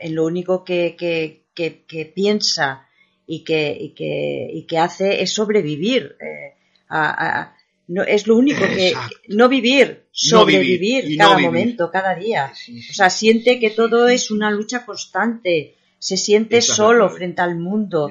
[0.00, 2.88] en lo único que, que, piensa
[3.26, 6.16] y y y que hace es sobrevivir
[6.88, 7.54] a,
[7.90, 8.94] no, es lo único que,
[9.28, 12.52] no vivir, sobrevivir cada momento, cada día.
[12.88, 18.08] O sea, siente que todo es una lucha constante, se siente solo frente al mundo,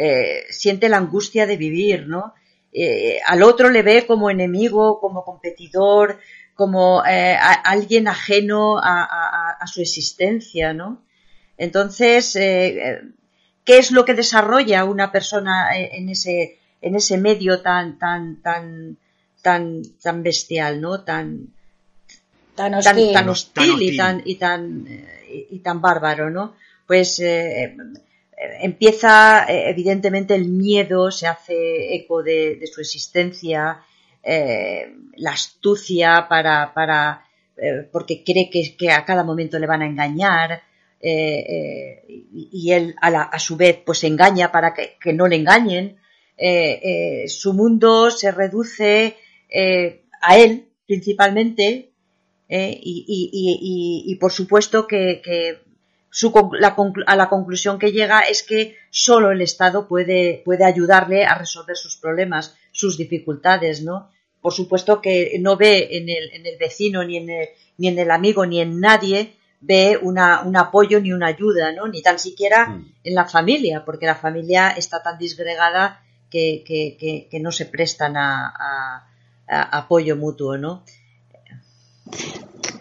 [0.00, 2.32] eh, siente la angustia de vivir, ¿no?
[2.72, 6.20] Eh, al otro le ve como enemigo, como competidor,
[6.54, 11.04] como eh, alguien ajeno a, su existencia, ¿no?
[11.58, 13.02] Entonces, ¿qué
[13.66, 18.96] es lo que desarrolla una persona en ese, en ese medio tan, tan, tan,
[19.48, 21.00] tan, tan bestial, ¿no?
[21.04, 21.48] Tan,
[22.54, 26.54] tan hostil, tan, hostil, y tan, y tan, eh, y, tan bárbaro, ¿no?
[26.86, 27.74] Pues eh, eh,
[28.60, 33.80] empieza, evidentemente, el miedo, se hace eco de, su existencia,
[35.16, 37.24] la astucia para, para,
[37.56, 40.60] eh, porque cree que, que, a cada momento le van a engañar
[41.00, 45.36] eh, y, él a, la, a, su vez pues engaña para que, que no le
[45.36, 45.96] engañen.
[47.28, 49.16] su mundo se reduce
[49.50, 51.92] a él principalmente
[52.48, 55.58] y, y, y, por supuesto que, que
[56.10, 56.76] su, la,
[57.06, 61.76] a la conclusión que llega es que solo el Estado puede, puede ayudarle a resolver
[61.76, 64.10] sus problemas, sus dificultades, ¿no?
[64.40, 67.98] Por supuesto que no ve en el, en el vecino, ni en el, ni en
[67.98, 71.88] el amigo, ni en nadie, ve una, un apoyo ni una ayuda, ¿no?
[71.88, 72.92] Ni tan siquiera mm.
[73.04, 78.16] en la familia, porque la familia está tan disgregada que, que, que, no se prestan
[78.16, 79.07] a
[79.48, 80.84] apoyo mutuo, ¿no?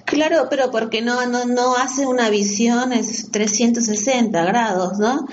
[0.06, 5.28] Claro, pero porque no, no, no hace una visión es 360 grados, ¿no?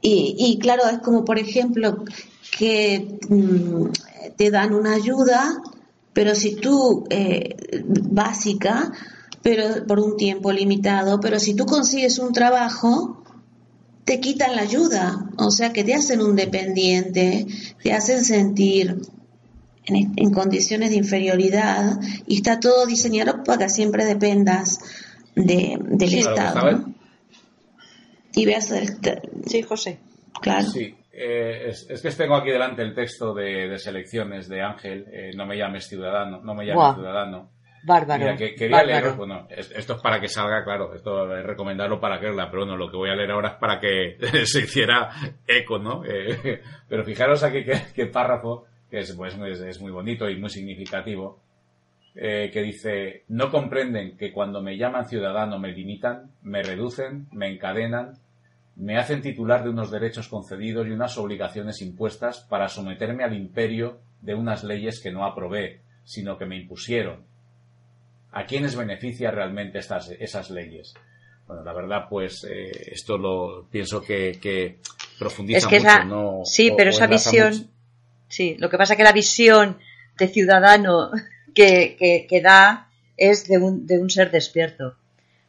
[0.00, 2.04] Y, y claro, es como, por ejemplo,
[2.56, 3.86] que mm,
[4.36, 5.60] te dan una ayuda,
[6.12, 8.92] pero si tú, eh, básica,
[9.42, 13.22] pero por un tiempo limitado, pero si tú consigues un trabajo,
[14.04, 17.46] te quitan la ayuda, o sea que te hacen un dependiente,
[17.82, 19.00] te hacen sentir
[19.94, 24.78] en, condiciones de inferioridad y está todo diseñado para que siempre dependas
[25.34, 26.84] de, del Estado.
[28.34, 28.72] Y veas
[29.46, 29.98] Sí, José.
[30.40, 30.68] Claro.
[30.68, 30.94] Sí.
[31.12, 35.56] Eh, es, que tengo aquí delante el texto de, selecciones de Ángel, eh, no me
[35.56, 37.50] llames ciudadano, no me llames ciudadano.
[37.82, 38.36] Bárbaro.
[38.36, 42.26] que, quería leer, bueno, esto es para que salga, claro, esto es recomendarlo para que
[42.26, 45.10] leerla, pero bueno, lo que voy a leer ahora es para que se hiciera
[45.46, 46.04] eco, ¿no?
[46.04, 47.64] Eh, pero fijaros aquí
[47.94, 51.38] qué párrafo que es, pues, es, muy bonito y muy significativo,
[52.14, 57.48] eh, que dice, no comprenden que cuando me llaman ciudadano me limitan, me reducen, me
[57.48, 58.18] encadenan,
[58.76, 64.00] me hacen titular de unos derechos concedidos y unas obligaciones impuestas para someterme al imperio
[64.22, 67.24] de unas leyes que no aprobé, sino que me impusieron.
[68.32, 70.94] ¿A quiénes beneficia realmente estas, esas leyes?
[71.46, 74.78] Bueno, la verdad, pues eh, esto lo pienso que, que
[75.18, 76.04] profundiza mucho.
[76.04, 76.40] ¿no?
[76.44, 77.68] Sí, pero esa visión,
[78.30, 79.78] Sí, lo que pasa es que la visión
[80.16, 81.10] de ciudadano
[81.54, 84.96] que, que, da es de un, de un, ser despierto,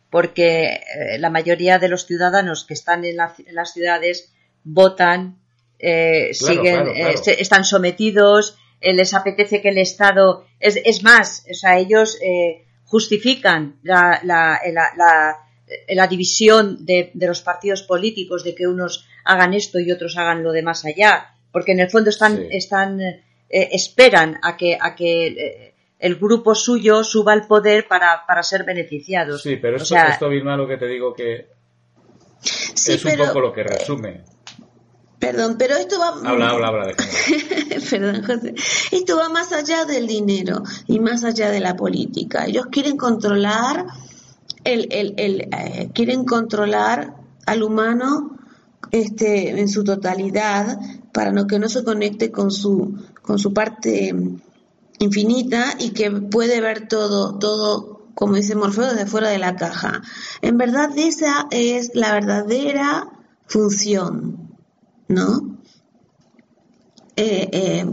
[0.09, 5.37] porque eh, la mayoría de los ciudadanos que están en, las ciudades votan,
[5.77, 11.77] eh, siguen, eh, están sometidos, les apetece que el Estado, es, es más, o sea,
[11.77, 12.17] ellos
[12.85, 15.37] justifican la, la, la,
[15.87, 20.41] la división de, de, los partidos políticos, de que unos hagan esto y otros hagan
[20.41, 24.95] lo de más allá porque en el fondo están, están eh, esperan a que, a
[24.95, 29.41] que eh, el grupo suyo suba al poder para, para ser beneficiados.
[29.41, 31.47] Sí, pero esto, esto Vilma, lo que te digo que
[32.43, 34.23] es un poco lo que resume.
[35.19, 36.07] Perdón, pero esto va.
[36.27, 36.95] Habla, habla, habla.
[37.91, 38.55] Perdón, José.
[38.91, 42.45] Esto va más allá del dinero y más allá de la política.
[42.47, 43.85] Ellos quieren controlar
[44.63, 47.13] el, el, el eh, quieren controlar
[47.45, 48.39] al humano
[48.91, 50.79] este, en su totalidad
[51.11, 54.13] para no, que no se conecte con su, con su parte
[54.99, 60.01] infinita y que puede ver todo, todo, como dice Morfeo, desde fuera de la caja.
[60.41, 63.09] En verdad esa es la verdadera
[63.47, 64.57] función,
[65.07, 65.57] ¿no?
[67.17, 67.85] Eh, eh,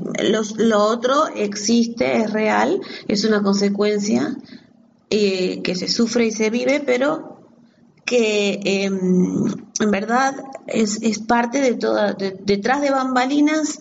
[0.58, 4.36] lo otro existe, es real, es una consecuencia
[5.10, 7.37] eh, que se sufre y se vive, pero
[8.08, 9.44] que em,
[9.80, 10.34] en verdad
[10.66, 13.80] es, es, parte de toda, detrás de bambalinas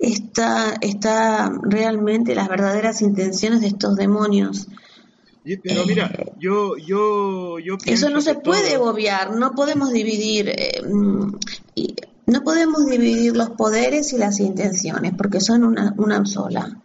[0.00, 4.66] está, está realmente las verdaderas intenciones de estos demonios.
[5.62, 11.32] Pero mira, eh, yo, yo, yo Eso no se puede obviar, no podemos dividir, em,
[12.26, 16.82] no podemos dividir los poderes y las intenciones, porque son una, una sola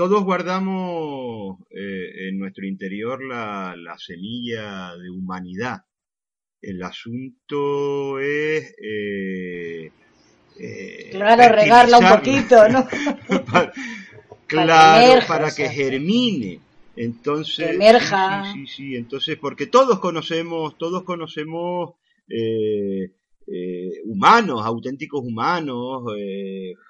[0.00, 5.82] todos guardamos eh, en nuestro interior la, semilla de humanidad.
[6.62, 8.74] El asunto es...
[8.82, 9.92] Eh,
[10.58, 12.88] eh, claro, regarla un poquito, ¿no?
[14.46, 16.60] claro, para que, germine.
[16.96, 18.54] Entonces, emerja.
[18.54, 21.96] Sí, sí, sí, entonces, porque todos conocemos, todos conocemos
[24.06, 26.04] humanos, auténticos humanos,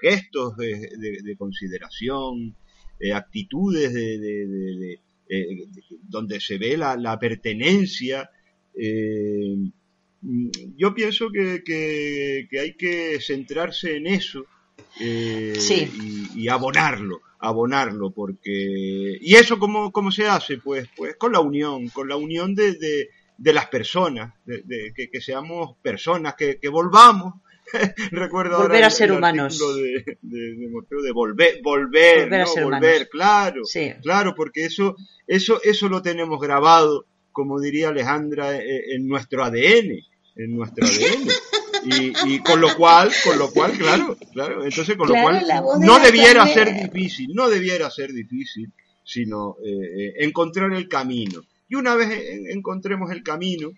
[0.01, 2.55] gestos de consideración,
[3.01, 4.99] eh, actitudes de,
[6.03, 8.31] donde se ve la, pertenencia.
[8.75, 9.57] Eh,
[10.77, 14.45] yo pienso que, hay que centrarse en eso
[15.01, 15.59] eh,
[16.35, 21.89] y, abonarlo, abonarlo, porque y eso cómo, cómo se hace, pues, pues con la unión,
[21.89, 27.35] con la unión de, las personas, de, que, seamos personas, que, volvamos
[28.11, 29.59] recuerdo volver ahora a ser el humanos.
[29.59, 33.09] De, de, de Morfeo de volver, volver, Volver a ser volver, humanos.
[33.11, 33.93] claro, Sí.
[34.03, 34.97] claro, porque eso,
[35.27, 39.99] eso, eso lo tenemos grabado, como diría Alejandra, eh, en nuestro ADN,
[40.37, 41.29] en nuestro ADN.
[41.83, 45.81] Y, y con lo cual, con lo cual, claro, claro, entonces con Claro, lo cual
[45.81, 48.71] no debiera ser difícil, no debiera ser difícil,
[49.03, 49.71] sino eh,
[50.09, 51.41] eh, encontrar el camino.
[51.71, 53.71] Y una vez en- encontremos el camino,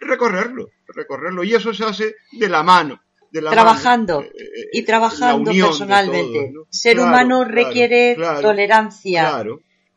[0.00, 1.42] recorrerlo, recorrerlo.
[1.42, 3.00] Y eso se hace de la mano.
[3.30, 6.38] De la Trabajando mano, eh, y trabajando unión de personalmente.
[6.40, 6.66] todos, ¿no?
[6.70, 9.44] Ser Claro, humano requiere claro, tolerancia,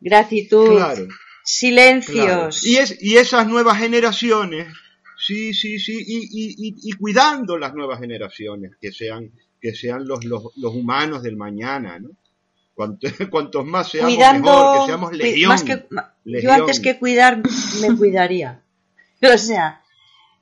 [0.00, 0.80] gratitud,
[1.44, 2.64] silencios.
[2.64, 4.68] Y, es, y esas nuevas generaciones,
[5.18, 9.30] sí, sí, sí, y, y, y, cuidando las nuevas generaciones, que sean,
[9.60, 12.10] que sean los, los, los humanos del mañana, ¿no?
[12.74, 15.48] Cuanto- cuantos más seamos cuidando mejor, que seamos legión.
[15.48, 15.84] más que
[16.42, 17.40] yo antes que cuidar
[17.80, 18.62] me cuidaría
[19.22, 19.80] o sea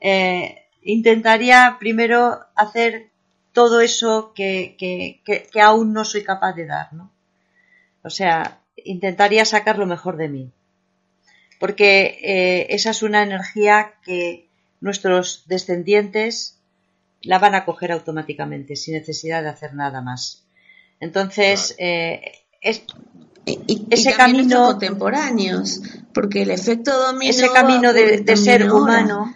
[0.01, 3.09] eh, intentaría primero hacer
[3.53, 7.11] todo eso que, que, que, que aún no soy capaz de dar no
[8.03, 10.51] o sea intentaría sacar lo mejor de mí.
[11.61, 14.49] Porque eh, esa es una energía que
[14.81, 16.59] nuestros descendientes
[17.23, 20.43] la van a coger automáticamente sin necesidad de hacer nada más.
[20.99, 22.83] Entonces eh, es,
[23.45, 25.81] Y, y Ese también camino- contemporáneos,
[26.15, 29.33] porque el efecto dominó ese camino de, ser humano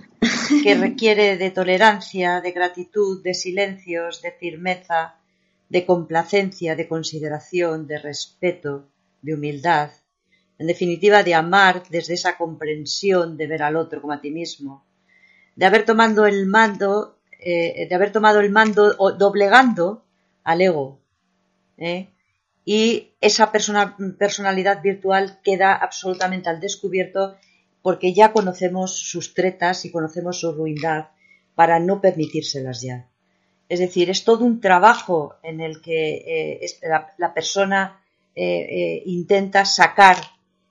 [0.63, 5.17] que requiere de tolerancia, de gratitud, de silencios, de firmeza,
[5.69, 8.89] de complacencia, de consideración, de respeto,
[9.23, 9.91] de humildad,
[10.59, 14.85] en definitiva de amar desde esa comprensión de ver al otro como a ti mismo,
[15.55, 20.05] de haber tomado el mando, eh, de haber tomado el mando o doblegando
[20.45, 21.01] al ego,
[21.79, 22.09] ¿eh?
[22.65, 27.37] y esa persona- personalidad virtual queda absolutamente al descubierto
[27.87, 31.11] porque ya conocemos sus tretas y conocemos su ruindad
[31.55, 33.07] para no permitírselas ya.
[33.69, 36.67] Es decir, es todo un trabajo en el que eh,
[37.17, 38.03] la, persona
[38.35, 40.17] eh, eh, intenta sacar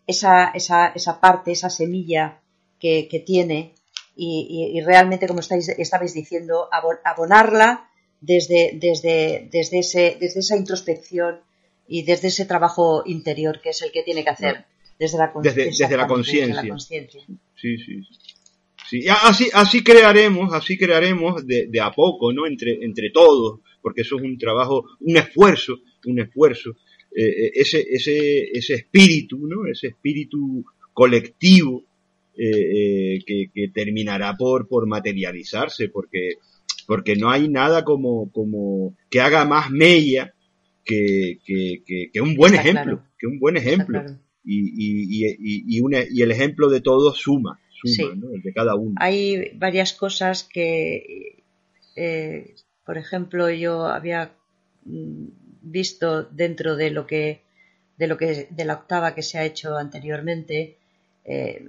[0.05, 2.41] esa, esa, esa parte, esa semilla
[2.81, 3.75] que, tiene
[4.17, 7.89] y, realmente, como estáis, estabais diciendo, abo- abonarla
[8.19, 11.39] desde, desde, desde, ese, desde esa introspección
[11.87, 14.65] y desde ese trabajo interior que es el que tiene que hacer
[14.99, 16.61] desde la, Desde- desde la conciencia.
[17.55, 18.01] Sí, sí.
[18.87, 22.45] Sí, así, así crearemos, así crearemos de, de a poco, ¿no?
[22.45, 26.71] Entre, entre todos, porque eso es un trabajo, un esfuerzo, un esfuerzo.
[27.15, 29.65] eh, eh, ese, ese, ese espíritu, ¿no?
[29.65, 31.83] Ese espíritu colectivo
[32.37, 36.33] eh, eh, que, que terminará por, por materializarse, porque,
[36.85, 40.33] porque no hay nada como, como que haga más mella
[40.83, 43.09] que, que, que, que un buen Está ejemplo, claro.
[43.17, 43.99] que un buen ejemplo.
[44.01, 44.19] claro.
[44.45, 48.03] Y, y, y, una- y el ejemplo de todos suma, suma, Sí.
[48.19, 48.31] ¿no?
[48.33, 48.93] El de cada uno.
[48.99, 51.43] Hay varias cosas que,
[51.95, 54.31] eh, por ejemplo, yo había
[54.85, 55.25] mm,
[55.63, 57.41] visto dentro de lo que
[57.97, 60.77] de lo que de la octava que se ha hecho anteriormente
[61.23, 61.65] eh,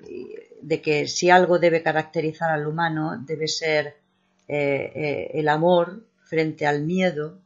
[0.60, 3.94] de que si algo debe caracterizar al humano debe ser
[4.48, 7.38] eh, el amor frente al miedo,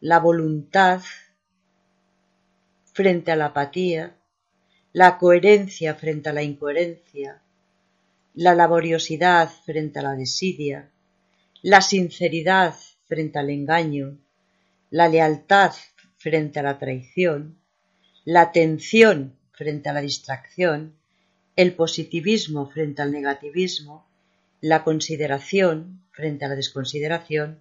[0.00, 1.02] la voluntad
[2.92, 4.16] frente a la apatía,
[4.92, 7.42] la coherencia frente a la incoherencia,
[8.34, 10.90] la laboriosidad frente a la desidia,
[11.62, 12.74] la sinceridad
[13.06, 14.18] frente al engaño,
[14.90, 15.72] la lealtad
[16.16, 17.58] frente a la traición,
[18.24, 20.96] la atención frente a la distracción,
[21.54, 24.08] el positivismo frente al negativismo,
[24.60, 27.60] la consideración frente a la desconsideración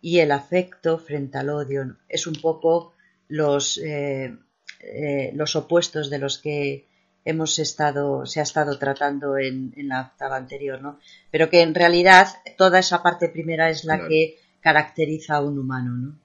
[0.00, 1.96] y el afecto frente al odio.
[2.08, 2.94] Es un poco
[3.28, 4.36] los, eh,
[4.82, 6.86] eh, los opuestos de los que
[7.24, 10.98] hemos estado, se ha estado tratando en, en la octava anterior, ¿no?
[11.30, 14.08] Pero que en realidad toda esa parte primera es la Claro.
[14.08, 16.18] que caracteriza a un humano, ¿no?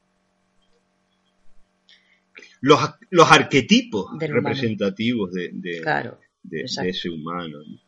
[2.62, 2.80] Los,
[3.12, 6.90] los arquetipos Del representativos de, de, Claro, de- de exacto.
[6.90, 7.58] ese humano.
[7.60, 7.80] ¿no?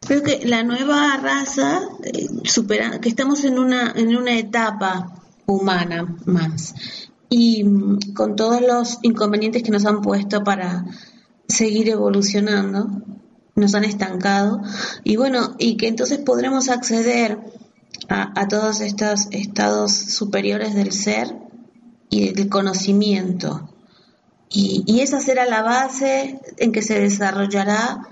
[0.00, 6.16] Creo que la nueva raza, eh, supera- que estamos en una, en una etapa humana
[6.26, 7.10] más.
[7.34, 10.84] Y mm, con todos los inconvenientes que nos han puesto para
[11.48, 12.90] seguir evolucionando,
[13.54, 14.60] nos han estancado.
[15.02, 17.38] Y bueno, y que entonces podremos acceder
[18.10, 21.34] a, todos estos estados superiores del ser
[22.10, 23.74] y del conocimiento.
[24.50, 28.08] Y, y esa será la base en que se desarrollará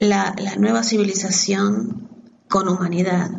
[0.00, 2.10] la, la nueva civilización
[2.46, 3.30] con humanidad.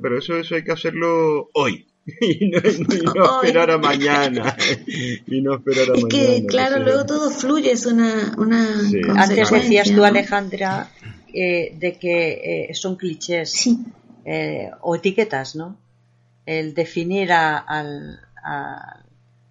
[0.00, 1.91] Pero eso, eso hay que hacerlo hoy.
[2.20, 3.46] Y no, y no Hoy.
[3.46, 4.56] esperar a mañana.
[5.26, 6.08] Y no esperar a Es mañana.
[6.08, 9.00] que, claro, luego todo fluye, es una, una Sí.
[9.16, 10.04] Antes decías tú.
[10.04, 10.90] Alejandra,
[11.32, 13.78] eh, de que eh, son clichés Sí,
[14.24, 15.76] eh, o etiquetas, ¿no?
[16.44, 18.18] el definir al,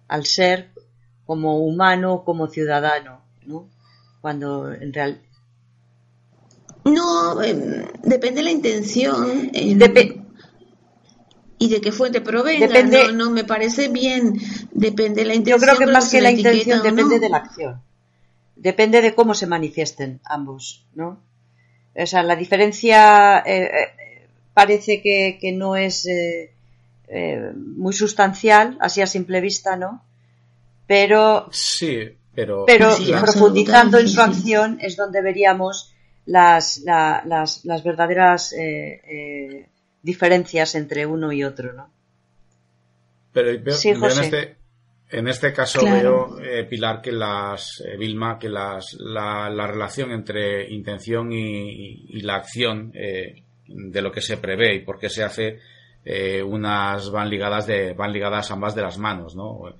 [0.08, 0.68] al ser
[1.24, 3.66] como humano, como ciudadano, ¿no?
[4.20, 5.18] Cuando en real.
[6.84, 9.50] No, em, depende de la intención.
[9.54, 9.78] Em,
[11.62, 12.66] y de qué fuente provenga.
[12.66, 14.36] Depende, no, me parece bien.
[14.72, 15.60] Depende de la intención.
[15.60, 17.80] Yo creo que más que la intención depende de la acción.
[18.56, 21.20] Depende de cómo se manifiesten ambos, ¿no?
[21.94, 26.52] O sea, la diferencia eh, eh, parece que, que, no es eh,
[27.54, 30.02] muy sustancial, así a simple vista, ¿no?
[30.88, 31.48] Pero.
[31.52, 32.64] Sí, pero.
[32.66, 32.90] Pero
[33.20, 35.94] profundizando en su acción es donde veríamos
[36.26, 38.52] las, las, las, verdaderas
[40.02, 41.90] diferencias entre uno y otro, ¿no?
[43.32, 44.56] Pero en, este,
[45.10, 50.10] en este caso veo, eh, Pilar, que las, eh, Vilma, que las, la, la, relación
[50.10, 55.08] entre intención y, y la acción eh, de lo que se prevé y por qué
[55.08, 55.60] se hace,
[56.44, 59.72] unas van ligadas de, van ligadas ambas de las manos, ¿no?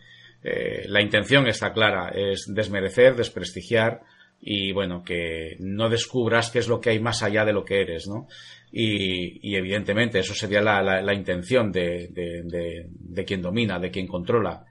[0.44, 4.02] la intención está clara, es desmerecer, desprestigiar
[4.44, 7.80] y bueno, que no descubras qué es lo que hay más allá de lo que
[7.80, 8.26] eres, ¿no?
[8.72, 14.64] Y, evidentemente eso sería la, la, intención de, de, de, quien domina, de quien controla.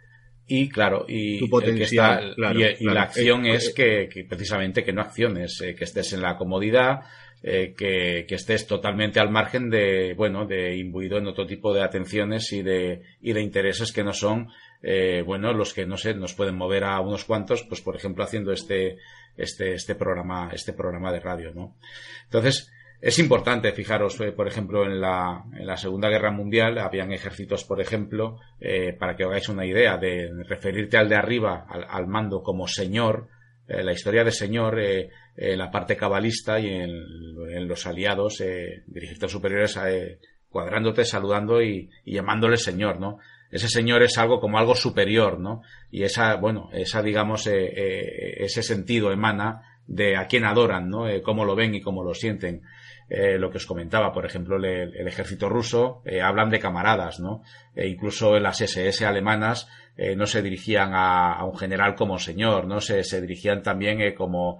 [0.47, 1.47] Y claro, y, y,
[2.81, 7.01] la acción es, que, precisamente que no acciones, eh, que estés en la comodidad,
[7.43, 11.81] eh, que, que, estés totalmente al margen de, bueno, de imbuido en otro tipo de
[11.81, 14.49] atenciones y de, y de intereses que no son,
[14.83, 18.23] eh, bueno, los que no sé, nos pueden mover a unos cuantos, pues por ejemplo
[18.23, 18.97] haciendo este,
[19.37, 21.75] este, este programa, este programa de radio, ¿no?
[22.23, 22.71] Entonces,
[23.01, 27.63] es importante, fijaros, eh, por ejemplo, en la, en la, Segunda Guerra Mundial habían ejércitos,
[27.63, 32.43] por ejemplo, eh, para que hagáis una idea, de referirte al de arriba, al, mando
[32.43, 33.27] como señor,
[33.67, 38.43] eh, la historia de señor, en la parte cabalista y en, los aliados,
[38.85, 39.79] dirigentes superiores,
[40.49, 43.17] cuadrándote, saludando y, y llamándole señor, ¿no?
[43.51, 45.61] Ese señor es algo como algo superior, ¿no?
[45.91, 51.05] Y esa, bueno, esa, digamos, ese sentido emana de a quién adoran, ¿no?
[51.21, 52.61] cómo lo ven y cómo lo sienten.
[53.13, 57.43] Eh, lo que os comentaba, por ejemplo, el, ejército ruso, eh, hablan de camaradas, ¿no?
[57.75, 62.79] E incluso las SS alemanas eh, no se dirigían a, un general como señor, ¿no?
[62.79, 64.59] Se, se dirigían también como,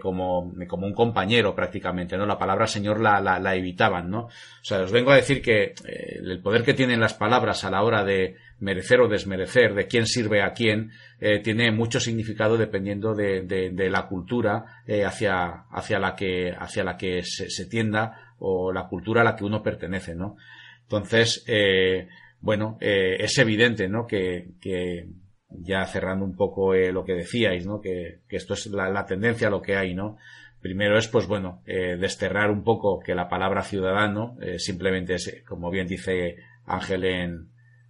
[0.00, 2.24] como, como un compañero prácticamente, ¿no?
[2.24, 4.20] La palabra señor la, la, la evitaban, ¿no?
[4.20, 4.30] O
[4.62, 8.02] sea, os vengo a decir que el poder que tienen las palabras a la hora
[8.02, 13.42] de, merecer o desmerecer, de quién sirve a quién, eh, tiene mucho significado dependiendo de,
[13.42, 18.86] de, la cultura eh, hacia, hacia la que, hacia la que se, tienda o la
[18.88, 20.36] cultura a la que uno pertenece, ¿no?
[20.82, 22.08] Entonces, eh,
[22.40, 24.06] bueno, es evidente, ¿no?
[24.06, 25.08] Que, que
[25.50, 27.80] ya cerrando un poco lo que decíais, ¿no?
[27.80, 30.16] Que, que esto es la, la, tendencia lo que hay, ¿no?
[30.60, 35.86] Primero es, pues bueno, desterrar un poco que la palabra ciudadano simplemente es, como bien
[35.86, 37.48] dice Ángel en,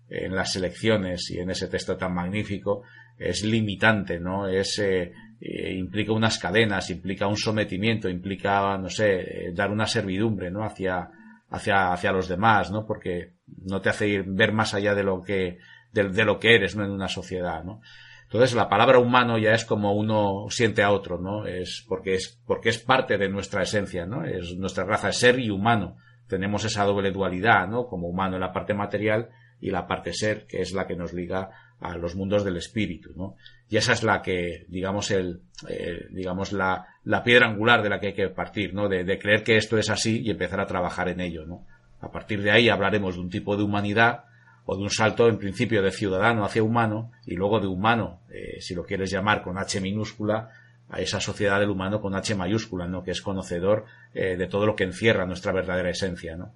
[0.08, 2.82] en las elecciones y en ese texto tan magnífico
[3.18, 4.48] es limitante, ¿no?
[4.48, 9.86] Es, eh, eh, implica unas cadenas, implica un sometimiento, implica, no sé, eh, dar una
[9.86, 10.64] servidumbre, ¿no?
[10.64, 11.10] Hacia,
[11.50, 12.86] hacia, hacia los demás, ¿no?
[12.86, 13.32] Porque
[13.64, 15.58] no te hace ir, ver más allá de lo que,
[16.04, 16.84] de, lo que eres, ¿no?
[16.84, 17.80] En una sociedad, ¿no?
[18.24, 21.46] Entonces la palabra humano ya es como uno siente a otro, ¿no?
[21.46, 24.24] Es porque es, porque es parte de nuestra esencia, ¿no?
[24.24, 25.96] Es nuestra raza, es ser y humano.
[26.26, 27.86] Tenemos esa doble dualidad, ¿no?
[27.86, 29.30] Como humano en la parte material
[29.60, 33.12] y la parte ser, que es la que nos liga a los mundos del espíritu,
[33.14, 33.36] ¿no?
[33.68, 38.00] Y esa es la que, digamos, el, eh, digamos, la, la, piedra angular de la
[38.00, 38.88] que hay que partir, ¿no?
[38.88, 41.66] De, de, creer que esto es así y empezar a trabajar en ello, ¿no?
[42.00, 44.24] A partir de ahí hablaremos de un tipo de humanidad
[44.66, 48.60] o de un salto, en principio, de ciudadano hacia humano y luego de humano, eh,
[48.60, 50.50] si lo quieres llamar con H minúscula,
[50.88, 53.02] a esa sociedad del humano con H mayúscula, ¿no?
[53.02, 56.52] Que es conocedor eh, de todo lo que encierra nuestra verdadera esencia, ¿no?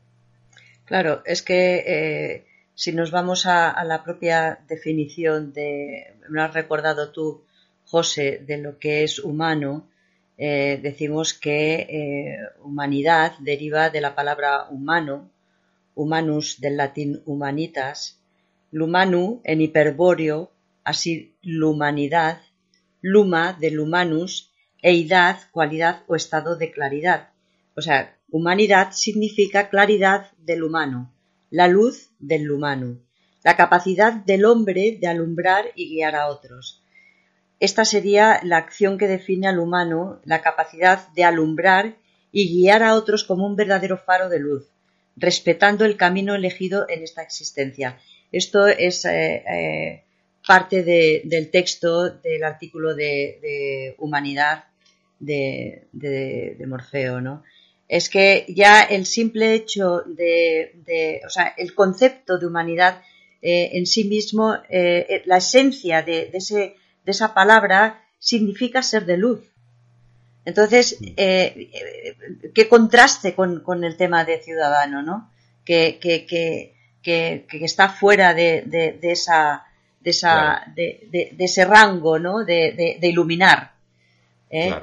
[0.84, 2.44] Claro, es que
[2.80, 7.44] si nos vamos a, la propia definición de, me lo has recordado tú,
[7.84, 9.90] José, de lo que es humano,
[10.38, 15.28] eh, decimos que eh, humanidad deriva de la palabra humano,
[16.01, 18.20] humanus del latín humanitas,
[18.70, 20.53] lumanu en hiperbóreo,
[20.84, 22.40] así l'humanidad,
[23.01, 27.30] luma del humanus, eidad, cualidad o estado de claridad.
[27.76, 31.12] O sea, humanidad significa claridad del humano
[31.51, 33.01] la luz del humano,
[33.42, 36.82] la capacidad del hombre de alumbrar y guiar a otros.
[37.59, 41.96] Esta sería la acción que define al humano, la capacidad de alumbrar
[42.32, 44.68] y guiar a otros como un verdadero faro de luz,
[45.20, 47.98] respetando el camino elegido en esta existencia.
[48.32, 50.04] Esto es eh, eh,
[50.46, 54.64] parte del texto del artículo de, humanidad
[55.18, 57.44] de, Morfeo, ¿no?
[57.88, 63.02] es que ya el simple hecho de, o sea, el concepto de humanidad
[63.42, 69.49] eh, en sí mismo, la esencia de, ese, de esa palabra significa ser de luz.
[70.45, 71.70] Entonces, eh,
[72.55, 75.30] qué contraste con, con, el tema de ciudadano, ¿no?
[75.64, 79.64] Que, que, que, que está fuera de, de esa,
[80.01, 82.45] de, esa, de, ese rango, ¿no?
[82.45, 83.72] De, iluminar.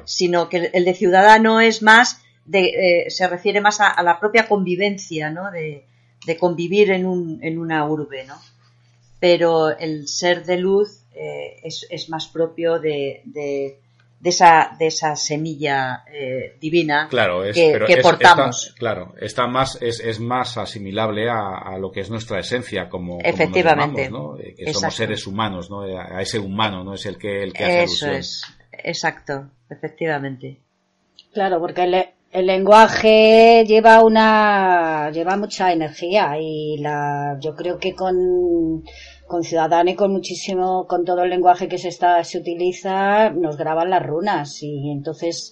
[0.05, 5.29] Sino que el de ciudadano es más, de, se refiere más a, la propia convivencia,
[5.29, 5.51] ¿no?
[5.51, 5.85] De,
[6.39, 8.35] convivir en, un, en una urbe, ¿no?
[9.19, 13.79] Pero el ser de luz eh, es, es, más propio de,
[14.19, 18.67] de esa, de esa semilla eh, divina claro, que, portamos.
[18.67, 23.19] Está, claro, está más, es, es más asimilable a, lo que es nuestra esencia como,
[23.21, 24.09] Efectivamente.
[24.39, 25.81] Eh, que somos seres humanos, ¿no?
[25.81, 30.61] a ese humano no es el que, el que hace Eso es, exacto, efectivamente.
[31.31, 37.93] Claro, porque el, el lenguaje lleva una lleva mucha energía y la yo creo que
[37.93, 38.83] con
[39.27, 43.57] con Ciudadano y con muchísimo, con todo el lenguaje que se está, se utiliza, nos
[43.57, 45.51] graban las runas y entonces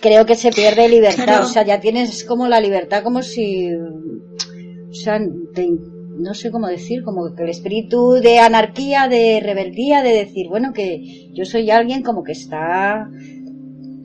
[0.00, 4.94] creo que se pierde libertad, o sea, ya tienes como la libertad como si, o
[4.94, 10.48] sea, no sé cómo decir, como que el espíritu de anarquía, de rebeldía, de decir,
[10.48, 13.08] bueno, que yo soy alguien como que está,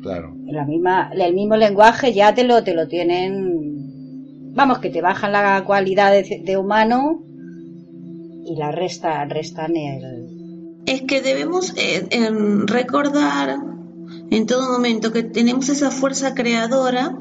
[0.02, 4.90] claro, en la misma, el mismo lenguaje ya te lo, te lo tienen, vamos, que
[4.90, 7.29] te bajan la cualidad de humano
[8.50, 10.82] y la resta, restan el...
[10.86, 13.60] Es que debemos eh, em, recordar
[14.32, 17.16] en todo momento que tenemos esa fuerza creadora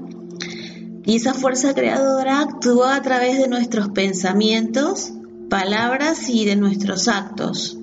[1.05, 5.13] y esa fuerza creadora actúa a través de nuestros pensamientos,
[5.51, 7.79] palabras y de nuestros actos.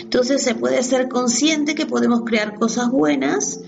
[0.00, 3.60] Entonces se puede ser consciente que podemos crear cosas buenas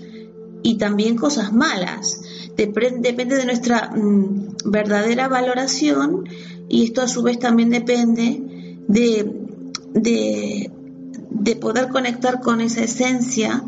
[0.63, 2.21] y también cosas malas.
[2.55, 6.23] Depende de nuestra mm, verdadera valoración
[6.67, 8.58] y esto a su vez también depende
[8.89, 9.23] de,
[9.93, 13.63] de, poder conectar con esa esencia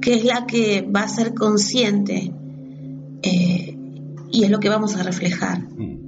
[0.00, 2.32] que es la que va a ser consciente
[3.22, 3.76] eh,
[4.30, 5.60] y es lo que vamos a reflejar.
[5.76, 5.98] Mm.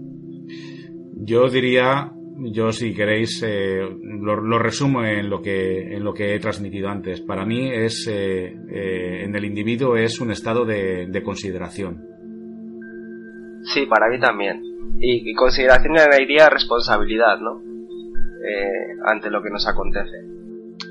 [1.25, 2.13] Yo diría,
[2.53, 7.21] yo si queréis, eh, lo, resumo en lo, que, en lo que he transmitido antes.
[7.21, 8.53] Para mí es, eh,
[9.25, 12.05] en el individuo es un estado de, de consideración.
[13.63, 14.63] Sí, para mí también.
[14.99, 17.70] Y, y consideración añadiría responsabilidad, ¿no?
[18.43, 20.25] Eh, ante lo que nos acontece.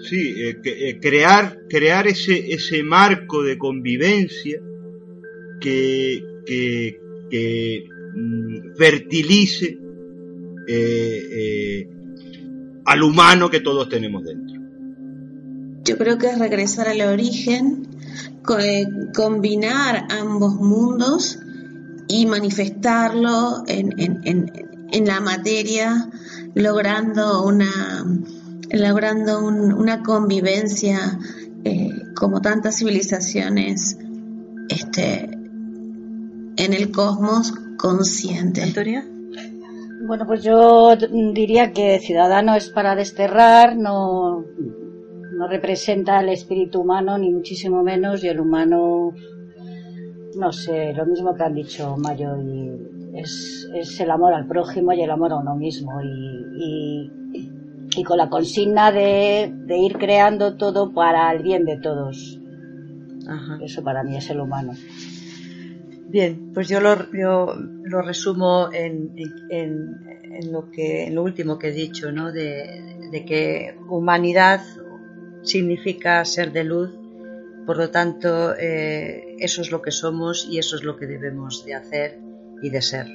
[0.07, 4.61] Sí, eh, eh, crear, crear ese, ese marco de convivencia
[5.59, 6.99] que, que,
[8.15, 9.77] mm, fertilice
[12.85, 14.61] al humano que todos tenemos dentro.
[15.83, 17.87] Yo creo que es regresar al origen,
[19.15, 21.39] combinar ambos mundos
[22.07, 23.91] y manifestarlo en,
[24.91, 26.09] en la materia
[26.55, 28.05] logrando una,
[28.71, 31.19] logrando una convivencia
[31.63, 33.97] eh, como tantas civilizaciones
[34.69, 35.29] este,
[36.57, 38.61] en el cosmos consciente.
[38.61, 39.05] Antonia.
[40.07, 44.45] Bueno, pues yo diría que ciudadano es para desterrar, no,
[45.33, 49.13] no representa el espíritu humano, ni muchísimo menos, y el humano,
[50.35, 54.93] no sé, lo mismo que han dicho Mayo y es, es el amor al prójimo
[54.93, 56.01] y el amor a uno mismo.
[56.01, 57.11] Y,
[57.95, 62.39] y, con la consigna de, de, ir creando todo para el bien de todos.
[63.61, 64.73] Eso para mí es el humano.
[66.07, 69.13] Bien, pues yo lo, yo lo resumo en,
[69.49, 69.99] en,
[70.31, 72.31] en, lo que, en lo último que he dicho, ¿no?
[72.31, 74.61] De, de que humanidad
[75.41, 76.91] significa ser de luz,
[77.65, 81.65] por lo tanto, eh, eso es lo que somos y eso es lo que debemos
[81.65, 82.28] de hacer
[82.61, 83.07] y de ser.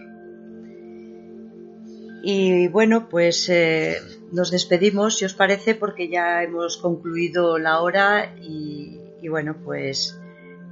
[2.23, 3.97] Y bueno, pues eh,
[4.33, 10.19] nos despedimos, si os parece, porque ya hemos concluido la hora y, bueno, pues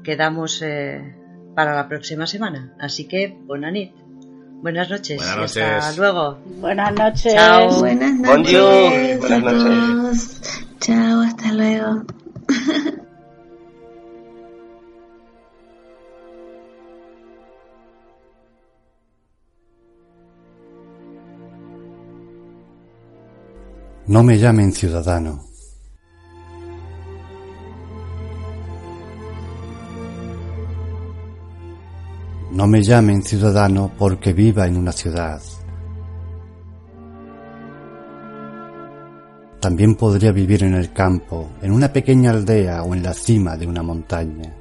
[0.03, 1.15] quedamos eh,
[1.55, 2.75] para la próxima semana.
[2.81, 3.71] Así que, buena
[4.63, 5.19] Buenas noches.
[5.19, 6.39] Buenas Hasta luego.
[6.61, 7.35] Buenas noches.
[7.35, 7.81] Chao.
[7.81, 9.19] Buenas noches.
[9.21, 10.41] Buenas noches.
[10.81, 12.05] Chao, hasta luego.
[24.09, 25.45] No me llamen ciudadano.
[32.51, 35.41] No me llamen ciudadano porque viva en una ciudad.
[39.61, 43.69] También podría vivir en el campo, en una pequeña aldea o en la cima de
[43.69, 44.53] una montaña.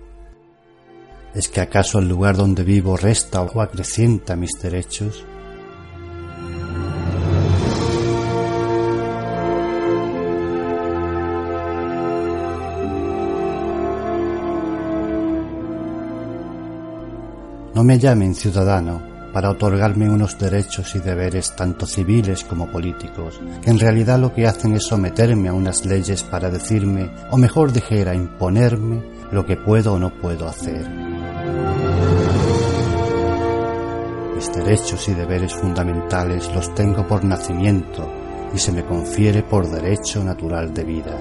[1.34, 5.26] ¿Es que acaso el lugar donde vivo resta o acrecienta mis derechos?
[17.82, 19.02] No me llamen ciudadano
[19.34, 24.46] para otorgarme unos derechos y deberes tanto civiles como políticos, que en realidad lo que
[24.46, 29.02] hacen es someterme a unas leyes para decirme, o mejor dijera, imponerme
[29.32, 30.88] lo que puedo o no puedo hacer.
[34.36, 38.08] Mis derechos y deberes fundamentales los tengo por nacimiento
[38.54, 41.20] y se me confiere por derecho natural de vida.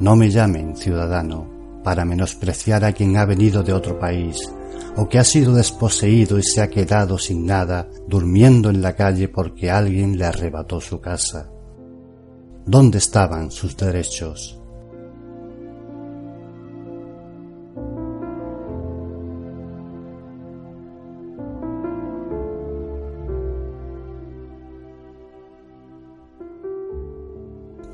[0.00, 1.53] No me llamen ciudadano,
[1.84, 4.50] para menospreciar a quien ha venido de otro país,
[4.96, 9.28] o que ha sido desposeído y se ha quedado sin nada, durmiendo en la calle
[9.28, 11.50] porque alguien le arrebató su casa.
[12.66, 14.58] ¿Dónde estaban sus derechos?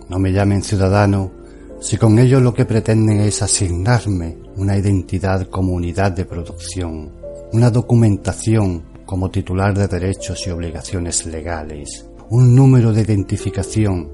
[0.08, 1.39] No me llamen ciudadano
[1.80, 7.10] si con ello lo que pretenden es asignarme una identidad como unidad de producción,
[7.52, 14.10] una documentación como titular de derechos y obligaciones legales, un número de identificación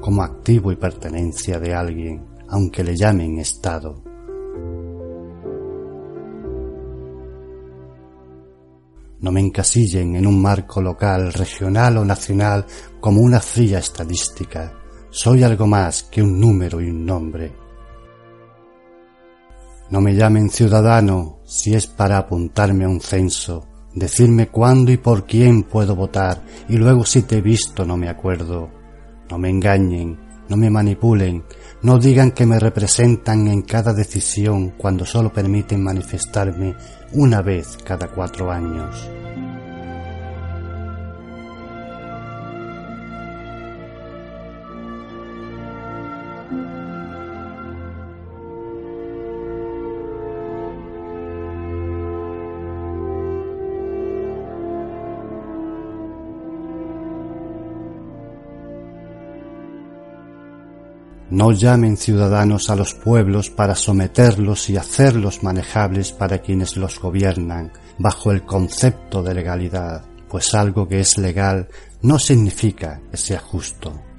[0.00, 4.02] como activo y pertenencia de alguien, aunque le llamen Estado.
[9.20, 12.64] No me encasillen en un marco local, regional o nacional
[12.98, 14.79] como una fría estadística,
[15.10, 17.52] soy algo más que un número y un nombre.
[19.90, 25.26] No me llamen ciudadano si es para apuntarme a un censo, decirme cuándo y por
[25.26, 28.70] quién puedo votar y luego si te he visto no me acuerdo.
[29.28, 31.44] No me engañen, no me manipulen,
[31.82, 36.74] no digan que me representan en cada decisión cuando solo permiten manifestarme
[37.12, 39.08] una vez cada cuatro años.
[61.40, 67.72] No llamen ciudadanos a los pueblos para someterlos y hacerlos manejables para quienes los gobiernan,
[67.96, 71.66] bajo el concepto de legalidad, pues algo que es legal
[72.02, 74.09] no significa que sea justo.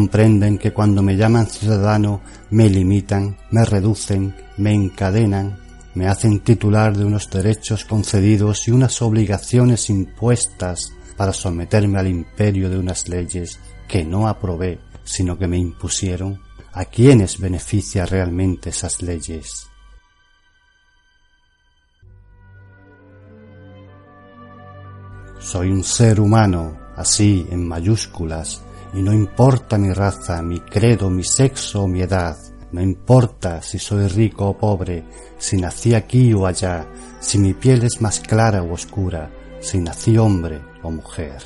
[0.00, 5.58] Comprenden que cuando me llaman ciudadano me limitan, me reducen, me encadenan,
[5.94, 12.70] me hacen titular de unos derechos concedidos y unas obligaciones impuestas para someterme al imperio
[12.70, 16.40] de unas leyes que no aprobé, sino que me impusieron.
[16.72, 19.66] ¿A quiénes beneficia realmente esas leyes?
[25.40, 31.22] Soy un ser humano, así en mayúsculas, y no importa mi raza, mi credo, mi
[31.22, 32.36] sexo o mi edad,
[32.72, 35.04] no importa si soy rico o pobre,
[35.38, 36.86] si nací aquí o allá,
[37.20, 39.30] si mi piel es más clara o oscura,
[39.60, 41.42] si nací hombre o mujer.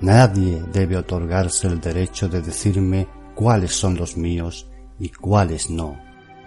[0.00, 5.96] Nadie debe otorgarse el derecho de decirme cuáles son los míos y cuáles no,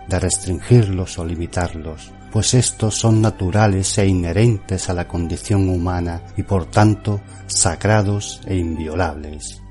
[0.09, 6.44] de restringirlos o limitarlos, pues estos son naturales e inherentes a la condición humana y
[6.44, 9.62] por tanto sagrados e inviolables.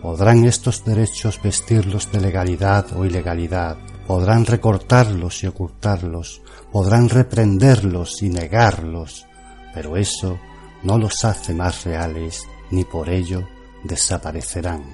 [0.00, 3.76] Podrán estos derechos vestirlos de legalidad o ilegalidad,
[4.06, 9.26] podrán recortarlos y ocultarlos, podrán reprenderlos y negarlos,
[9.74, 10.38] pero eso
[10.84, 13.48] no los hace más reales ni por ello
[13.82, 14.84] desaparecerán,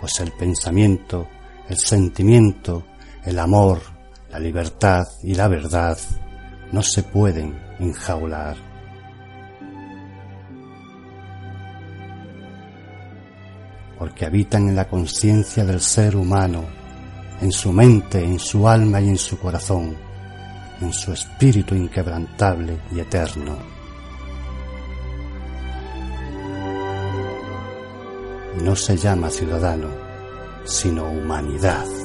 [0.00, 1.26] pues el pensamiento
[1.70, 2.84] el sentimiento,
[3.24, 3.80] el amor,
[4.28, 5.96] la libertad y la verdad
[6.72, 8.56] no se pueden enjaular.
[13.96, 16.64] Porque habitan en la conciencia del ser humano,
[17.40, 19.96] en su mente, en su alma y en su corazón.
[20.80, 23.58] en su espíritu inquebrantable y eterno.
[28.64, 30.09] No se llama ciudadano,
[30.64, 31.99] sino humanidad.